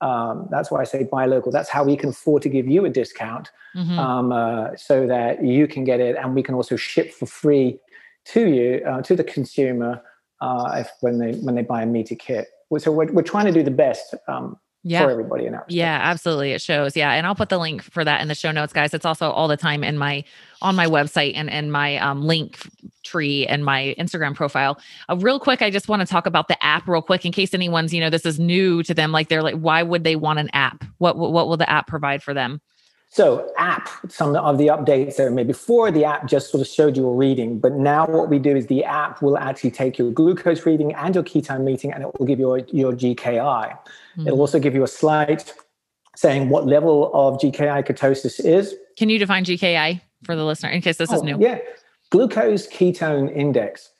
[0.00, 1.50] Um, that's why I say buy local.
[1.50, 3.98] That's how we can afford to give you a discount mm-hmm.
[3.98, 7.80] um, uh, so that you can get it, and we can also ship for free
[8.26, 10.00] to you, uh, to the consumer,
[10.40, 12.46] uh, if, when they when they buy a meter kit.
[12.78, 15.02] So we're, we're trying to do the best um, yeah.
[15.02, 18.04] for everybody in our yeah absolutely it shows yeah and i'll put the link for
[18.04, 20.22] that in the show notes guys it's also all the time in my
[20.62, 22.56] on my website and and my um, link
[23.06, 24.78] tree and my instagram profile
[25.08, 27.54] uh, real quick i just want to talk about the app real quick in case
[27.54, 30.38] anyone's you know this is new to them like they're like why would they want
[30.38, 32.60] an app what what will the app provide for them
[33.16, 36.98] so, app, some of the updates that made before the app just sort of showed
[36.98, 40.10] you a reading, but now what we do is the app will actually take your
[40.10, 43.38] glucose reading and your ketone meeting, and it will give you your GKI.
[43.38, 44.26] Mm-hmm.
[44.26, 45.44] It'll also give you a slide
[46.14, 48.74] saying what level of GKI ketosis is.
[48.98, 51.38] Can you define GKI for the listener in case this oh, is new?
[51.40, 51.60] Yeah,
[52.10, 53.90] glucose ketone index.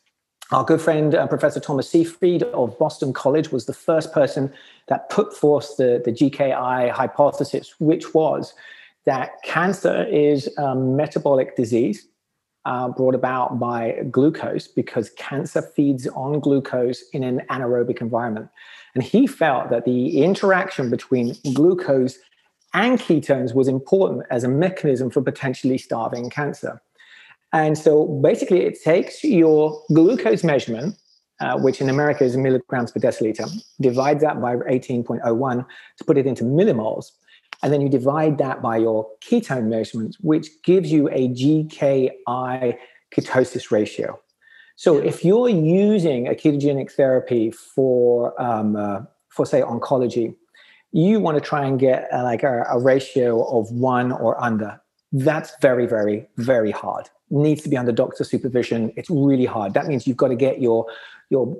[0.52, 4.52] Our good friend, uh, Professor Thomas Seyfried of Boston College, was the first person
[4.86, 8.54] that put forth the, the GKI hypothesis, which was
[9.06, 12.06] that cancer is a metabolic disease
[12.64, 18.48] uh, brought about by glucose because cancer feeds on glucose in an anaerobic environment.
[18.94, 22.18] And he felt that the interaction between glucose
[22.74, 26.80] and ketones was important as a mechanism for potentially starving cancer.
[27.52, 30.96] And so basically, it takes your glucose measurement,
[31.40, 33.48] uh, which in America is milligrams per deciliter,
[33.80, 35.66] divides that by 18.01
[35.98, 37.12] to put it into millimoles.
[37.62, 42.76] And then you divide that by your ketone measurements, which gives you a GKI
[43.14, 44.20] ketosis ratio.
[44.76, 50.34] So if you're using a ketogenic therapy for, um, uh, for say, oncology,
[50.92, 54.80] you want to try and get uh, like a, a ratio of one or under.
[55.12, 57.08] That's very, very, very hard.
[57.30, 58.92] Needs to be under doctor supervision.
[58.96, 59.74] It's really hard.
[59.74, 60.86] That means you've got to get your
[61.30, 61.56] your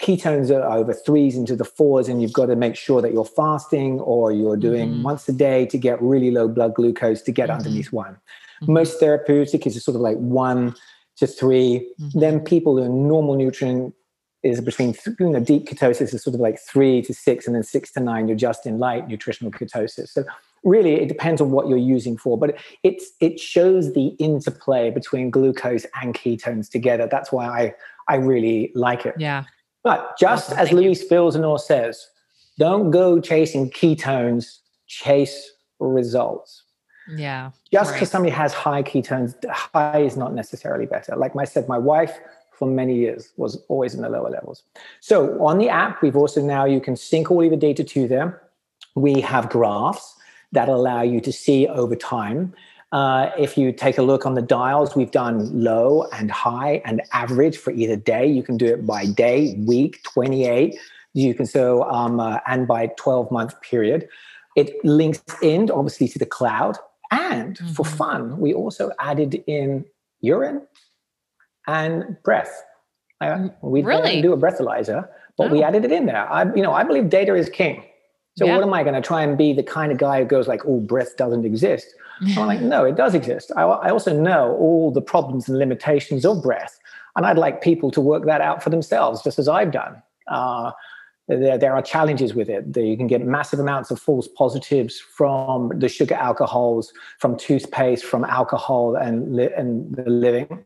[0.00, 3.24] ketones are over threes into the fours, and you've got to make sure that you're
[3.24, 5.02] fasting or you're doing mm-hmm.
[5.02, 7.58] once a day to get really low blood glucose to get mm-hmm.
[7.58, 8.16] underneath one.
[8.62, 8.72] Mm-hmm.
[8.72, 10.74] Most therapeutic is sort of like one
[11.16, 12.18] to 3 mm-hmm.
[12.18, 13.94] Then people who are normal nutrient
[14.44, 17.64] is between you know, deep ketosis is sort of like three to six, and then
[17.64, 20.10] six to nine, you're just in light nutritional ketosis.
[20.10, 20.24] So
[20.64, 25.30] really it depends on what you're using for but it's it shows the interplay between
[25.30, 27.08] glucose and ketones together.
[27.10, 27.74] That's why i
[28.08, 29.14] i really like it.
[29.18, 29.44] Yeah.
[29.82, 30.58] But just awesome.
[30.58, 32.08] as Luis Villasenor says
[32.58, 36.64] don't go chasing ketones chase results.
[37.08, 38.12] Yeah just because right.
[38.12, 41.16] somebody has high ketones high is not necessarily better.
[41.16, 42.18] Like i said my wife
[42.58, 44.64] for many years was always in the lower levels.
[45.00, 48.08] So on the app we've also now you can sync all of the data to
[48.08, 48.34] them.
[48.96, 50.17] We have graphs
[50.52, 52.54] that allow you to see over time.
[52.90, 57.02] Uh, if you take a look on the dials, we've done low and high and
[57.12, 58.26] average for either day.
[58.26, 60.74] You can do it by day, week, 28.
[61.12, 64.08] You can so um, uh, and by 12 month period.
[64.56, 66.78] It links in obviously to the cloud.
[67.10, 67.72] And mm-hmm.
[67.72, 69.84] for fun, we also added in
[70.20, 70.66] urine
[71.66, 72.64] and breath.
[73.62, 74.02] We really?
[74.02, 75.52] didn't do a breathalyzer, but oh.
[75.52, 76.30] we added it in there.
[76.30, 77.84] I, you know, I believe data is king.
[78.38, 78.54] So yeah.
[78.54, 80.62] what am I going to try and be the kind of guy who goes like,
[80.64, 81.92] "Oh, breath doesn't exist"?
[82.36, 83.50] I'm like, no, it does exist.
[83.56, 86.78] I, I, also know all the problems and limitations of breath,
[87.16, 90.00] and I'd like people to work that out for themselves, just as I've done.
[90.28, 90.70] Uh,
[91.26, 92.76] there, there are challenges with it.
[92.76, 98.24] You can get massive amounts of false positives from the sugar alcohols, from toothpaste, from
[98.24, 100.64] alcohol, and li- and the living.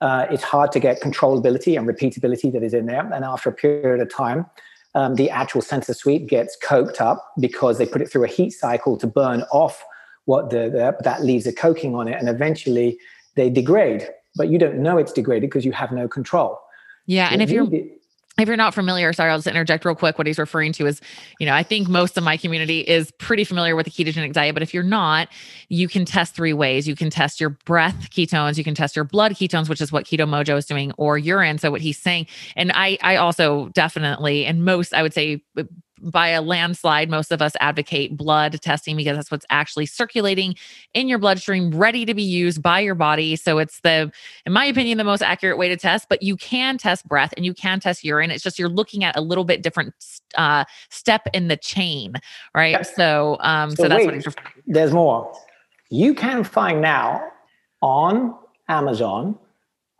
[0.00, 3.08] Uh, it's hard to get controllability and repeatability that is in there.
[3.12, 4.46] And after a period of time,
[4.94, 8.50] um, the actual sensor suite gets coked up because they put it through a heat
[8.50, 9.84] cycle to burn off
[10.24, 12.98] what the, the that leaves a coking on it, and eventually
[13.36, 14.08] they degrade.
[14.36, 16.60] But you don't know it's degraded because you have no control.
[17.06, 17.68] Yeah, so and if you're
[18.38, 20.16] if you're not familiar, sorry, I'll just interject real quick.
[20.16, 21.00] What he's referring to is,
[21.38, 24.54] you know, I think most of my community is pretty familiar with the ketogenic diet,
[24.54, 25.28] but if you're not,
[25.68, 26.88] you can test three ways.
[26.88, 30.06] You can test your breath ketones, you can test your blood ketones, which is what
[30.06, 31.58] Keto Mojo is doing, or urine.
[31.58, 32.26] So what he's saying,
[32.56, 35.42] and I, I also definitely, and most, I would say
[36.02, 40.54] by a landslide, most of us advocate blood testing because that's what's actually circulating
[40.94, 43.36] in your bloodstream, ready to be used by your body.
[43.36, 44.10] So it's the,
[44.46, 46.08] in my opinion, the most accurate way to test.
[46.08, 48.30] But you can test breath and you can test urine.
[48.30, 49.94] It's just you're looking at a little bit different
[50.36, 52.14] uh, step in the chain,
[52.54, 52.72] right?
[52.72, 52.86] Yep.
[52.86, 54.34] So, um, so, so that's wait, what he's.
[54.66, 55.32] There's more.
[55.90, 57.22] You can find now
[57.82, 58.36] on
[58.68, 59.38] Amazon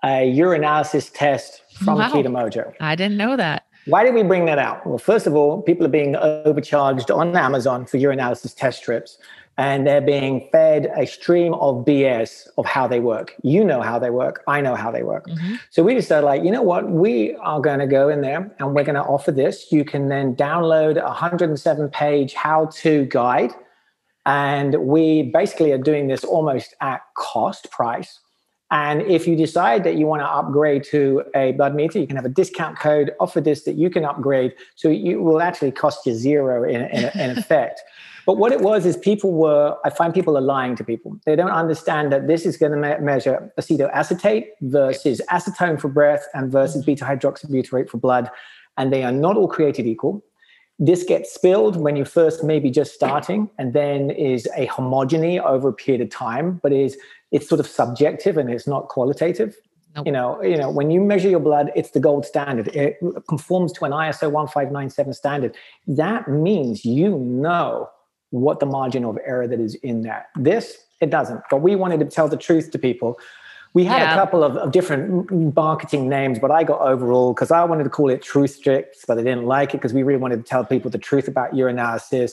[0.04, 2.10] a urinalysis test from wow.
[2.10, 2.72] Keto Mojo.
[2.80, 3.66] I didn't know that.
[3.86, 4.86] Why did we bring that out?
[4.86, 9.18] Well, first of all, people are being overcharged on Amazon for urinalysis test strips,
[9.56, 13.34] and they're being fed a stream of BS of how they work.
[13.42, 14.42] You know how they work.
[14.46, 15.26] I know how they work.
[15.26, 15.56] Mm-hmm.
[15.70, 16.90] So we decided, like, you know what?
[16.90, 19.70] We are going to go in there and we're going to offer this.
[19.70, 23.50] You can then download a 107 page how to guide.
[24.24, 28.20] And we basically are doing this almost at cost price
[28.70, 32.16] and if you decide that you want to upgrade to a blood meter, you can
[32.16, 34.54] have a discount code offer this that you can upgrade.
[34.76, 37.82] So it will actually cost you zero in, in, in effect.
[38.26, 41.18] But what it was is people were, I find people are lying to people.
[41.26, 46.24] They don't understand that this is going to me- measure acetoacetate versus acetone for breath
[46.32, 46.92] and versus mm-hmm.
[46.92, 48.30] beta hydroxybutyrate for blood.
[48.76, 50.22] And they are not all created equal.
[50.78, 55.68] This gets spilled when you first maybe just starting and then is a homogeny over
[55.68, 56.96] a period of time, but is
[57.30, 59.56] it's sort of subjective and it's not qualitative.
[59.96, 60.06] Nope.
[60.06, 62.68] You know, you know, when you measure your blood, it's the gold standard.
[62.68, 65.56] It conforms to an ISO 1597 standard.
[65.88, 67.90] That means you know
[68.30, 70.26] what the margin of error that is in that.
[70.36, 71.40] This, it doesn't.
[71.50, 73.18] But we wanted to tell the truth to people.
[73.72, 74.12] We had yeah.
[74.12, 77.90] a couple of, of, different marketing names, but I got overall because I wanted to
[77.90, 80.64] call it Truth Strips, but they didn't like it because we really wanted to tell
[80.64, 82.32] people the truth about urinalysis.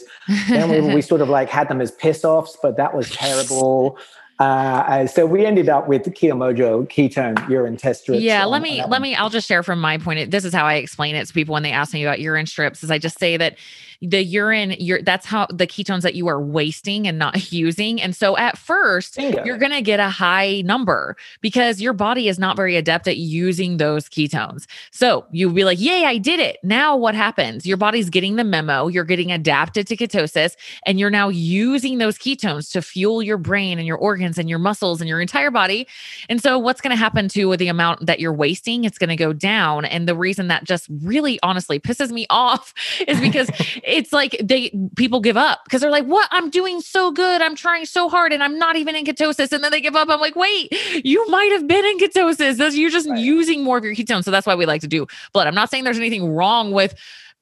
[0.49, 3.99] then we, we sort of like had them as piss offs, but that was terrible.
[4.39, 8.21] Uh, so we ended up with Keto ketone urine test strips.
[8.21, 9.15] Yeah, on, let me let me.
[9.15, 10.29] I'll just share from my point.
[10.29, 12.83] This is how I explain it to people when they ask me about urine strips.
[12.83, 13.57] Is I just say that
[14.01, 18.01] the urine your that's how the ketones that you are wasting and not using.
[18.01, 19.43] And so at first Bingo.
[19.43, 23.17] you're going to get a high number because your body is not very adept at
[23.17, 24.65] using those ketones.
[24.91, 26.57] So you'll be like yay i did it.
[26.63, 27.65] Now what happens?
[27.65, 32.17] Your body's getting the memo you're getting adapted to ketosis and you're now using those
[32.17, 35.87] ketones to fuel your brain and your organs and your muscles and your entire body.
[36.29, 38.83] And so what's going to happen to the amount that you're wasting?
[38.83, 39.85] It's going to go down.
[39.85, 42.73] And the reason that just really honestly pisses me off
[43.07, 43.49] is because
[43.87, 46.27] it's like they people give up because they're like, "What?
[46.31, 47.41] I'm doing so good.
[47.41, 50.09] I'm trying so hard, and I'm not even in ketosis." And then they give up.
[50.09, 50.71] I'm like, "Wait,
[51.05, 52.75] you might have been in ketosis.
[52.75, 53.19] You're just right.
[53.19, 55.47] using more of your ketones." So that's why we like to do blood.
[55.47, 56.95] I'm not saying there's anything wrong with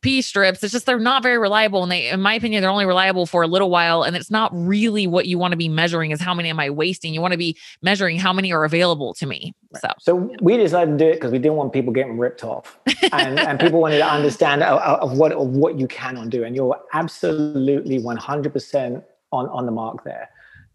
[0.06, 0.64] pee strips.
[0.64, 1.82] It's just they're not very reliable.
[1.82, 4.04] And they, in my opinion, they're only reliable for a little while.
[4.04, 6.70] And it's not really what you want to be measuring is how many am I
[6.70, 7.12] wasting?
[7.12, 9.56] You want to be measuring how many are available to me.
[9.82, 12.80] So, so we decided to do it because we didn't want people getting ripped off,
[13.12, 16.44] and, and people wanted to understand of, of, what of what you can undo.
[16.44, 20.30] And you're absolutely 100% on on the mark there.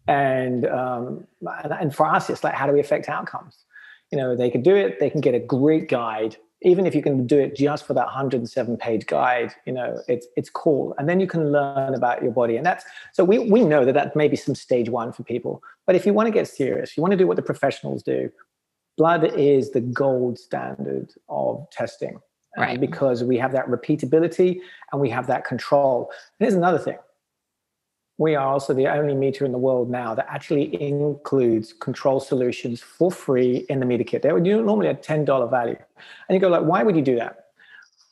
[0.09, 1.27] And um,
[1.81, 3.65] and for us, it's like how do we affect outcomes?
[4.11, 4.99] You know, they can do it.
[4.99, 8.05] They can get a great guide even if you can do it just for that
[8.05, 10.95] 107 page guide you know it's it's cool.
[10.99, 12.57] And then you can learn about your body.
[12.57, 15.63] And that's so we we know that that may be some stage one for people.
[15.87, 18.31] But if you want to get serious you want to do what the professionals do
[18.97, 22.21] blood is the gold standard of testing.
[22.59, 22.81] Right.
[22.81, 24.59] because we have that repeatability
[24.91, 26.11] and we have that control.
[26.11, 26.99] And here's another thing
[28.21, 32.83] we are also the only meter in the world now that actually includes control solutions
[32.83, 34.21] for free in the meter kit.
[34.21, 35.77] They would normally a $10 value.
[36.29, 37.47] And you go like, why would you do that?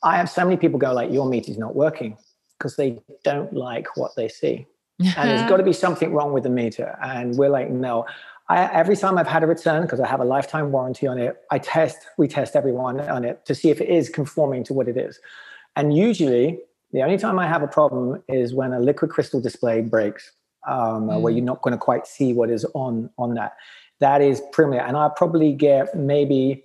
[0.01, 2.17] I have so many people go like, your meter's not working
[2.57, 4.65] because they don't like what they see.
[4.99, 6.97] and there's got to be something wrong with the meter.
[7.03, 8.07] And we're like, no.
[8.47, 11.37] I, every time I've had a return, because I have a lifetime warranty on it,
[11.51, 14.87] I test, we test everyone on it to see if it is conforming to what
[14.87, 15.19] it is.
[15.75, 16.61] And usually
[16.91, 20.31] the only time I have a problem is when a liquid crystal display breaks,
[20.67, 21.21] um, mm.
[21.21, 23.53] where you're not going to quite see what is on on that.
[23.99, 26.63] That is premier, and I probably get maybe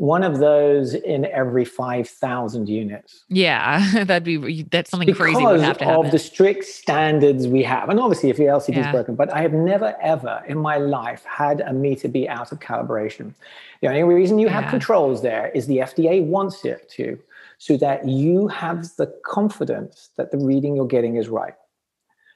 [0.00, 3.22] one of those in every 5,000 units.
[3.28, 6.06] Yeah, that'd be that's something because crazy would have to happen.
[6.06, 7.90] of the strict standards we have.
[7.90, 8.86] And obviously if your LCD yeah.
[8.86, 12.50] is broken, but I have never ever in my life had a meter be out
[12.50, 13.34] of calibration.
[13.82, 14.62] The only reason you yeah.
[14.62, 17.18] have controls there is the FDA wants it to
[17.60, 21.52] so that you have the confidence that the reading you're getting is right.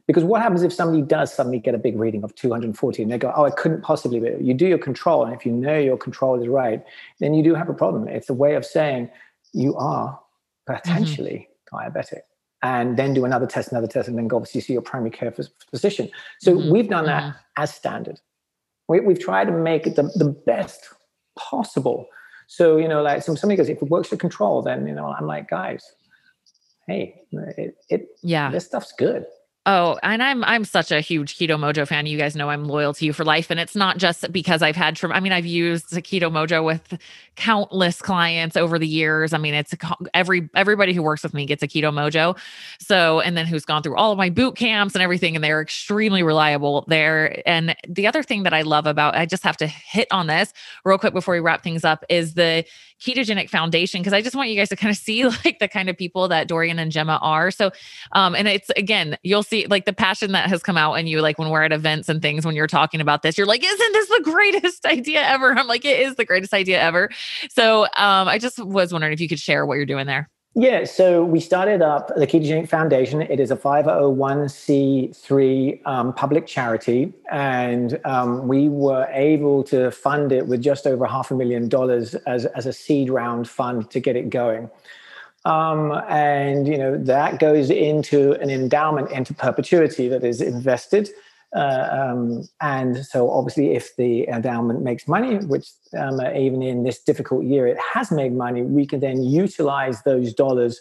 [0.07, 3.16] Because what happens if somebody does suddenly get a big reading of 240 and they
[3.16, 4.37] go, oh, it couldn't possibly be.
[4.39, 5.25] You do your control.
[5.25, 6.85] And if you know your control is right,
[7.20, 8.07] then you do have a problem.
[8.07, 9.09] It's a way of saying
[9.55, 10.20] you are
[10.66, 11.99] potentially mm-hmm.
[11.99, 12.20] diabetic.
[12.62, 15.33] And then do another test, another test, and then go obviously see your primary care
[15.70, 16.11] physician.
[16.41, 16.70] So mm-hmm.
[16.70, 17.62] we've done that mm-hmm.
[17.62, 18.20] as standard.
[18.89, 20.87] We, have tried to make it the, the best
[21.39, 22.09] possible
[22.47, 25.07] so, you know, like so somebody goes, if it works for control, then, you know,
[25.07, 25.84] I'm like, guys,
[26.86, 29.26] hey, it, it yeah, this stuff's good.
[29.67, 32.05] Oh, and I'm I'm such a huge Keto Mojo fan.
[32.05, 34.77] You guys know I'm loyal to you for life, and it's not just because I've
[34.77, 35.03] had.
[35.03, 37.01] I mean, I've used Keto Mojo with
[37.37, 39.33] countless clients over the years.
[39.33, 39.75] I mean, it's
[40.12, 42.37] every everybody who works with me gets a Keto Mojo.
[42.79, 45.62] So, and then who's gone through all of my boot camps and everything, and they're
[45.62, 47.43] extremely reliable there.
[47.49, 50.53] And the other thing that I love about, I just have to hit on this
[50.85, 52.67] real quick before we wrap things up, is the
[53.05, 55.88] ketogenic foundation because I just want you guys to kind of see like the kind
[55.88, 57.50] of people that Dorian and Gemma are.
[57.50, 57.70] So,
[58.12, 61.20] um, and it's again, you'll see like the passion that has come out in you,
[61.20, 63.92] like when we're at events and things, when you're talking about this, you're like, isn't
[63.92, 65.57] this the greatest idea ever?
[65.57, 67.11] I'm like, it is the greatest idea ever.
[67.50, 70.30] So, um, I just was wondering if you could share what you're doing there.
[70.57, 73.22] Yeah, so we started up the Ketogenic Foundation.
[73.22, 80.46] It is a 501c3 um, public charity, and um, we were able to fund it
[80.46, 84.14] with just over half a million dollars as, as a seed round fund to get
[84.14, 84.70] it going.
[85.44, 91.11] Um, and you know that goes into an endowment into perpetuity that is invested
[91.55, 97.00] uh, um, and so, obviously, if the endowment makes money, which um, even in this
[97.02, 100.80] difficult year it has made money, we can then utilize those dollars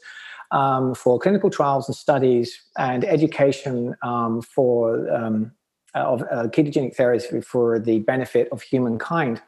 [0.51, 5.51] um, for clinical trials and studies and education um, for um,
[5.93, 9.41] of uh, ketogenic therapy for the benefit of humankind.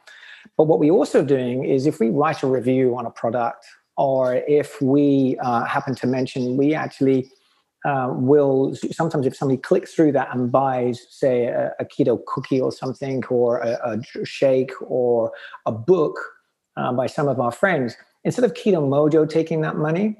[0.56, 3.66] But what we're also doing is, if we write a review on a product,
[3.96, 7.30] or if we uh, happen to mention, we actually
[7.84, 12.60] uh, will sometimes if somebody clicks through that and buys say a, a keto cookie
[12.60, 15.30] or something or a, a shake or
[15.66, 16.18] a book
[16.76, 20.16] uh, by some of our friends instead of keto mojo taking that money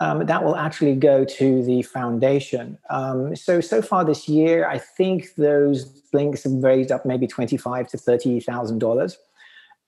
[0.00, 2.76] um, that will actually go to the foundation.
[2.90, 7.88] Um, so so far this year i think those links have raised up maybe 25
[7.88, 9.16] to 30 thousand dollars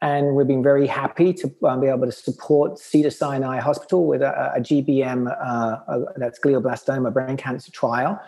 [0.00, 4.52] and we've been very happy to um, be able to support Cedars-Sinai Hospital with a,
[4.54, 8.20] a GBM, uh, a, that's glioblastoma brain cancer trial.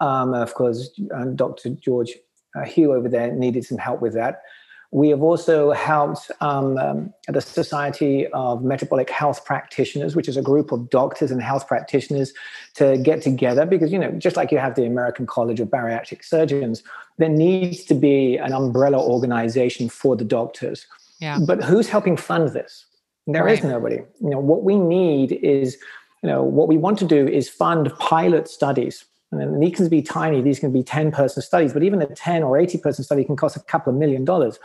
[0.00, 1.70] Um, of course, uh, Dr.
[1.70, 2.12] George
[2.56, 4.42] uh, Yu over there needed some help with that.
[4.90, 10.42] We have also helped um, um, the Society of Metabolic Health Practitioners, which is a
[10.42, 12.32] group of doctors and health practitioners,
[12.76, 16.24] to get together because, you know, just like you have the American College of Bariatric
[16.24, 16.82] Surgeons,
[17.18, 20.86] there needs to be an umbrella organization for the doctors
[21.20, 21.38] yeah.
[21.44, 22.86] But who's helping fund this?
[23.26, 23.58] There right.
[23.58, 23.96] is nobody.
[24.20, 25.78] You know, what we need is
[26.22, 29.04] you know, what we want to do is fund pilot studies.
[29.30, 32.42] And these can be tiny, these can be 10 person studies, but even a 10
[32.42, 34.58] or 80 person study can cost a couple of million dollars.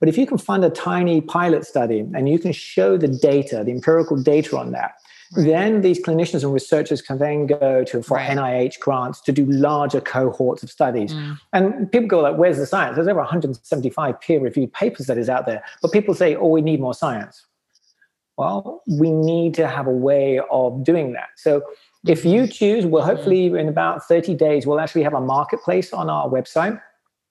[0.00, 3.62] But if you can fund a tiny pilot study and you can show the data,
[3.64, 4.94] the empirical data on that,
[5.34, 5.46] Right.
[5.46, 8.36] Then these clinicians and researchers can then go to for right.
[8.36, 11.12] NIH grants to do larger cohorts of studies.
[11.12, 11.38] Mm.
[11.52, 15.64] And people go like, "Where's the science?" There's over 175 peer-reviewed paper studies out there,
[15.82, 17.46] but people say, "Oh, we need more science."
[18.36, 21.28] Well, we need to have a way of doing that.
[21.36, 21.62] So
[22.06, 22.50] if you mm-hmm.
[22.50, 26.80] choose, well, hopefully in about 30 days, we'll actually have a marketplace on our website.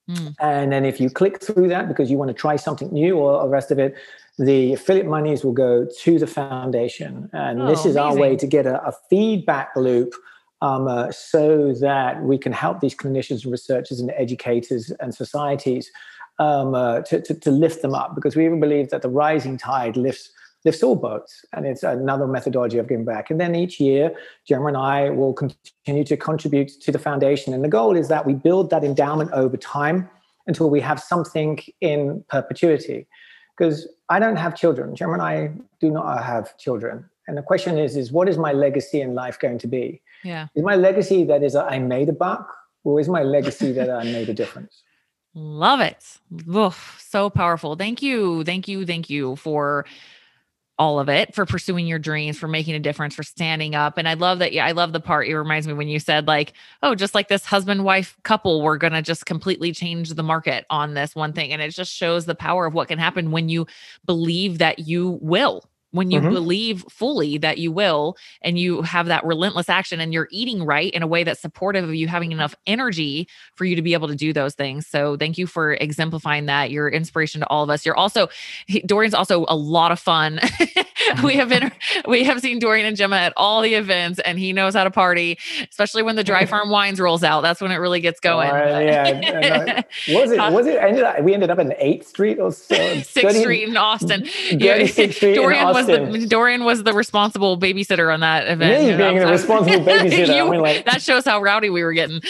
[0.09, 0.35] Mm.
[0.39, 3.43] And then if you click through that because you want to try something new or
[3.43, 3.95] the rest of it,
[4.37, 7.29] the affiliate monies will go to the foundation.
[7.33, 7.99] And oh, this is amazing.
[7.99, 10.13] our way to get a, a feedback loop
[10.61, 15.91] um, uh, so that we can help these clinicians and researchers and educators and societies
[16.39, 19.57] um, uh, to, to, to, lift them up because we even believe that the rising
[19.57, 20.31] tide lifts
[20.65, 24.13] lifts all boats and it's another methodology of giving back and then each year
[24.47, 28.25] gemma and i will continue to contribute to the foundation and the goal is that
[28.25, 30.09] we build that endowment over time
[30.47, 33.07] until we have something in perpetuity
[33.57, 34.95] because I don't have children.
[34.95, 37.05] Gemma and I do not have children.
[37.27, 40.01] And the question is, is what is my legacy in life going to be?
[40.23, 40.47] Yeah.
[40.55, 42.53] Is my legacy that is I made a buck,
[42.83, 44.83] or is my legacy that I made a difference?
[45.33, 46.17] Love it.
[46.55, 47.75] Oof, so powerful.
[47.75, 48.43] Thank you.
[48.43, 48.85] Thank you.
[48.85, 49.85] Thank you for
[50.77, 54.07] all of it for pursuing your dreams for making a difference for standing up and
[54.07, 56.53] i love that yeah i love the part it reminds me when you said like
[56.83, 60.65] oh just like this husband wife couple we're going to just completely change the market
[60.69, 63.47] on this one thing and it just shows the power of what can happen when
[63.47, 63.65] you
[64.05, 65.63] believe that you will
[65.95, 66.33] when you mm-hmm.
[66.33, 70.91] believe fully that you will and you have that relentless action and you're eating right
[70.93, 74.07] in a way that's supportive of you having enough energy for you to be able
[74.07, 74.85] to do those things.
[74.85, 76.69] So thank you for exemplifying that.
[76.69, 77.85] You're inspiration to all of us.
[77.85, 78.27] You're also
[78.85, 80.39] Dorian's also a lot of fun.
[81.23, 81.71] we have been
[82.07, 84.91] we have seen Dorian and Gemma at all the events and he knows how to
[84.91, 85.37] party,
[85.69, 87.41] especially when the dry farm wines rolls out.
[87.41, 88.49] That's when it really gets going.
[88.49, 89.81] Uh, yeah.
[90.09, 92.75] was it was it ended up, we ended up in 8th Street or so?
[92.75, 94.25] 6th Street in Austin.
[94.51, 98.83] Yeah, Dorian was the Dorian was the responsible babysitter on that event.
[98.83, 100.35] Yeah, you being the responsible babysitter.
[100.35, 102.21] you, I mean, like, that shows how rowdy we were getting.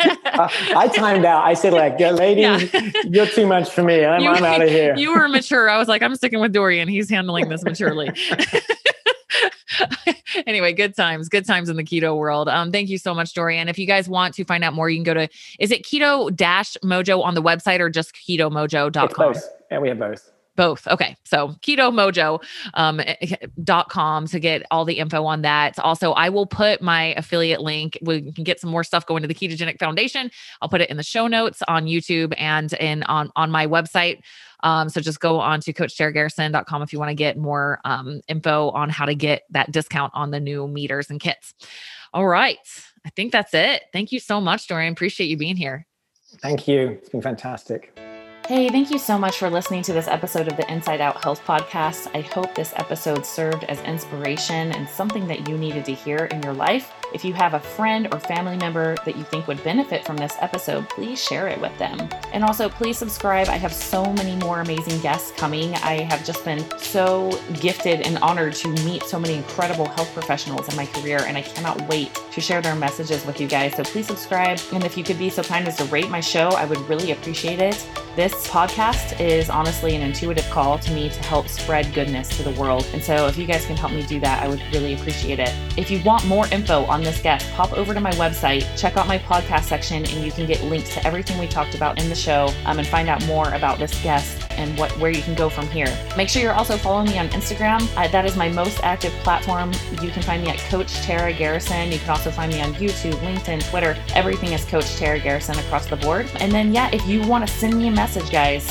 [0.00, 1.44] uh, I timed out.
[1.44, 2.90] I said, like, ladies, yeah.
[3.04, 4.04] you're too much for me.
[4.04, 4.94] I'm, I'm out of here.
[4.96, 5.68] You were mature.
[5.68, 6.88] I was like, I'm sticking with Dorian.
[6.88, 8.10] He's handling this maturely.
[10.46, 12.48] anyway, good times, good times in the keto world.
[12.48, 13.68] Um, thank you so much, Dorian.
[13.68, 15.28] If you guys want to find out more, you can go to
[15.58, 19.34] is it keto dash mojo on the website or just ketomojo.com?
[19.70, 20.30] And we have both.
[20.56, 20.86] Both.
[20.88, 21.16] Okay.
[21.24, 22.40] So ketomojo.com
[22.74, 25.78] um, eh, eh, to get all the info on that.
[25.78, 27.98] Also, I will put my affiliate link.
[28.02, 30.30] We can get some more stuff going to the Ketogenic Foundation.
[30.60, 34.20] I'll put it in the show notes on YouTube and in on, on my website.
[34.62, 38.70] Um, so just go on to coachtaragarrison.com if you want to get more um, info
[38.70, 41.54] on how to get that discount on the new meters and kits.
[42.14, 42.58] All right.
[43.04, 43.84] I think that's it.
[43.92, 44.92] Thank you so much, Dorian.
[44.92, 45.86] Appreciate you being here.
[46.40, 46.88] Thank you.
[46.88, 47.96] It's been fantastic.
[48.48, 51.42] Hey, thank you so much for listening to this episode of the Inside Out Health
[51.44, 52.08] Podcast.
[52.14, 56.40] I hope this episode served as inspiration and something that you needed to hear in
[56.44, 56.92] your life.
[57.14, 60.34] If you have a friend or family member that you think would benefit from this
[60.40, 62.08] episode, please share it with them.
[62.32, 63.48] And also, please subscribe.
[63.48, 65.74] I have so many more amazing guests coming.
[65.76, 70.68] I have just been so gifted and honored to meet so many incredible health professionals
[70.68, 73.76] in my career, and I cannot wait to share their messages with you guys.
[73.76, 74.58] So please subscribe.
[74.72, 77.12] And if you could be so kind as to rate my show, I would really
[77.12, 77.88] appreciate it.
[78.16, 82.58] This podcast is honestly an intuitive call to me to help spread goodness to the
[82.58, 82.88] world.
[82.94, 85.54] And so if you guys can help me do that, I would really appreciate it.
[85.76, 89.06] If you want more info on this guest, pop over to my website, check out
[89.06, 92.14] my podcast section, and you can get links to everything we talked about in the
[92.14, 95.48] show um, and find out more about this guest and what where you can go
[95.48, 95.94] from here.
[96.16, 97.82] Make sure you're also following me on Instagram.
[97.96, 99.72] Uh, that is my most active platform.
[100.02, 101.92] You can find me at Coach Tara Garrison.
[101.92, 103.96] You can also find me on YouTube, LinkedIn, Twitter.
[104.14, 106.30] Everything is Coach Tara Garrison across the board.
[106.40, 108.70] And then, yeah, if you want to send me a message, guys,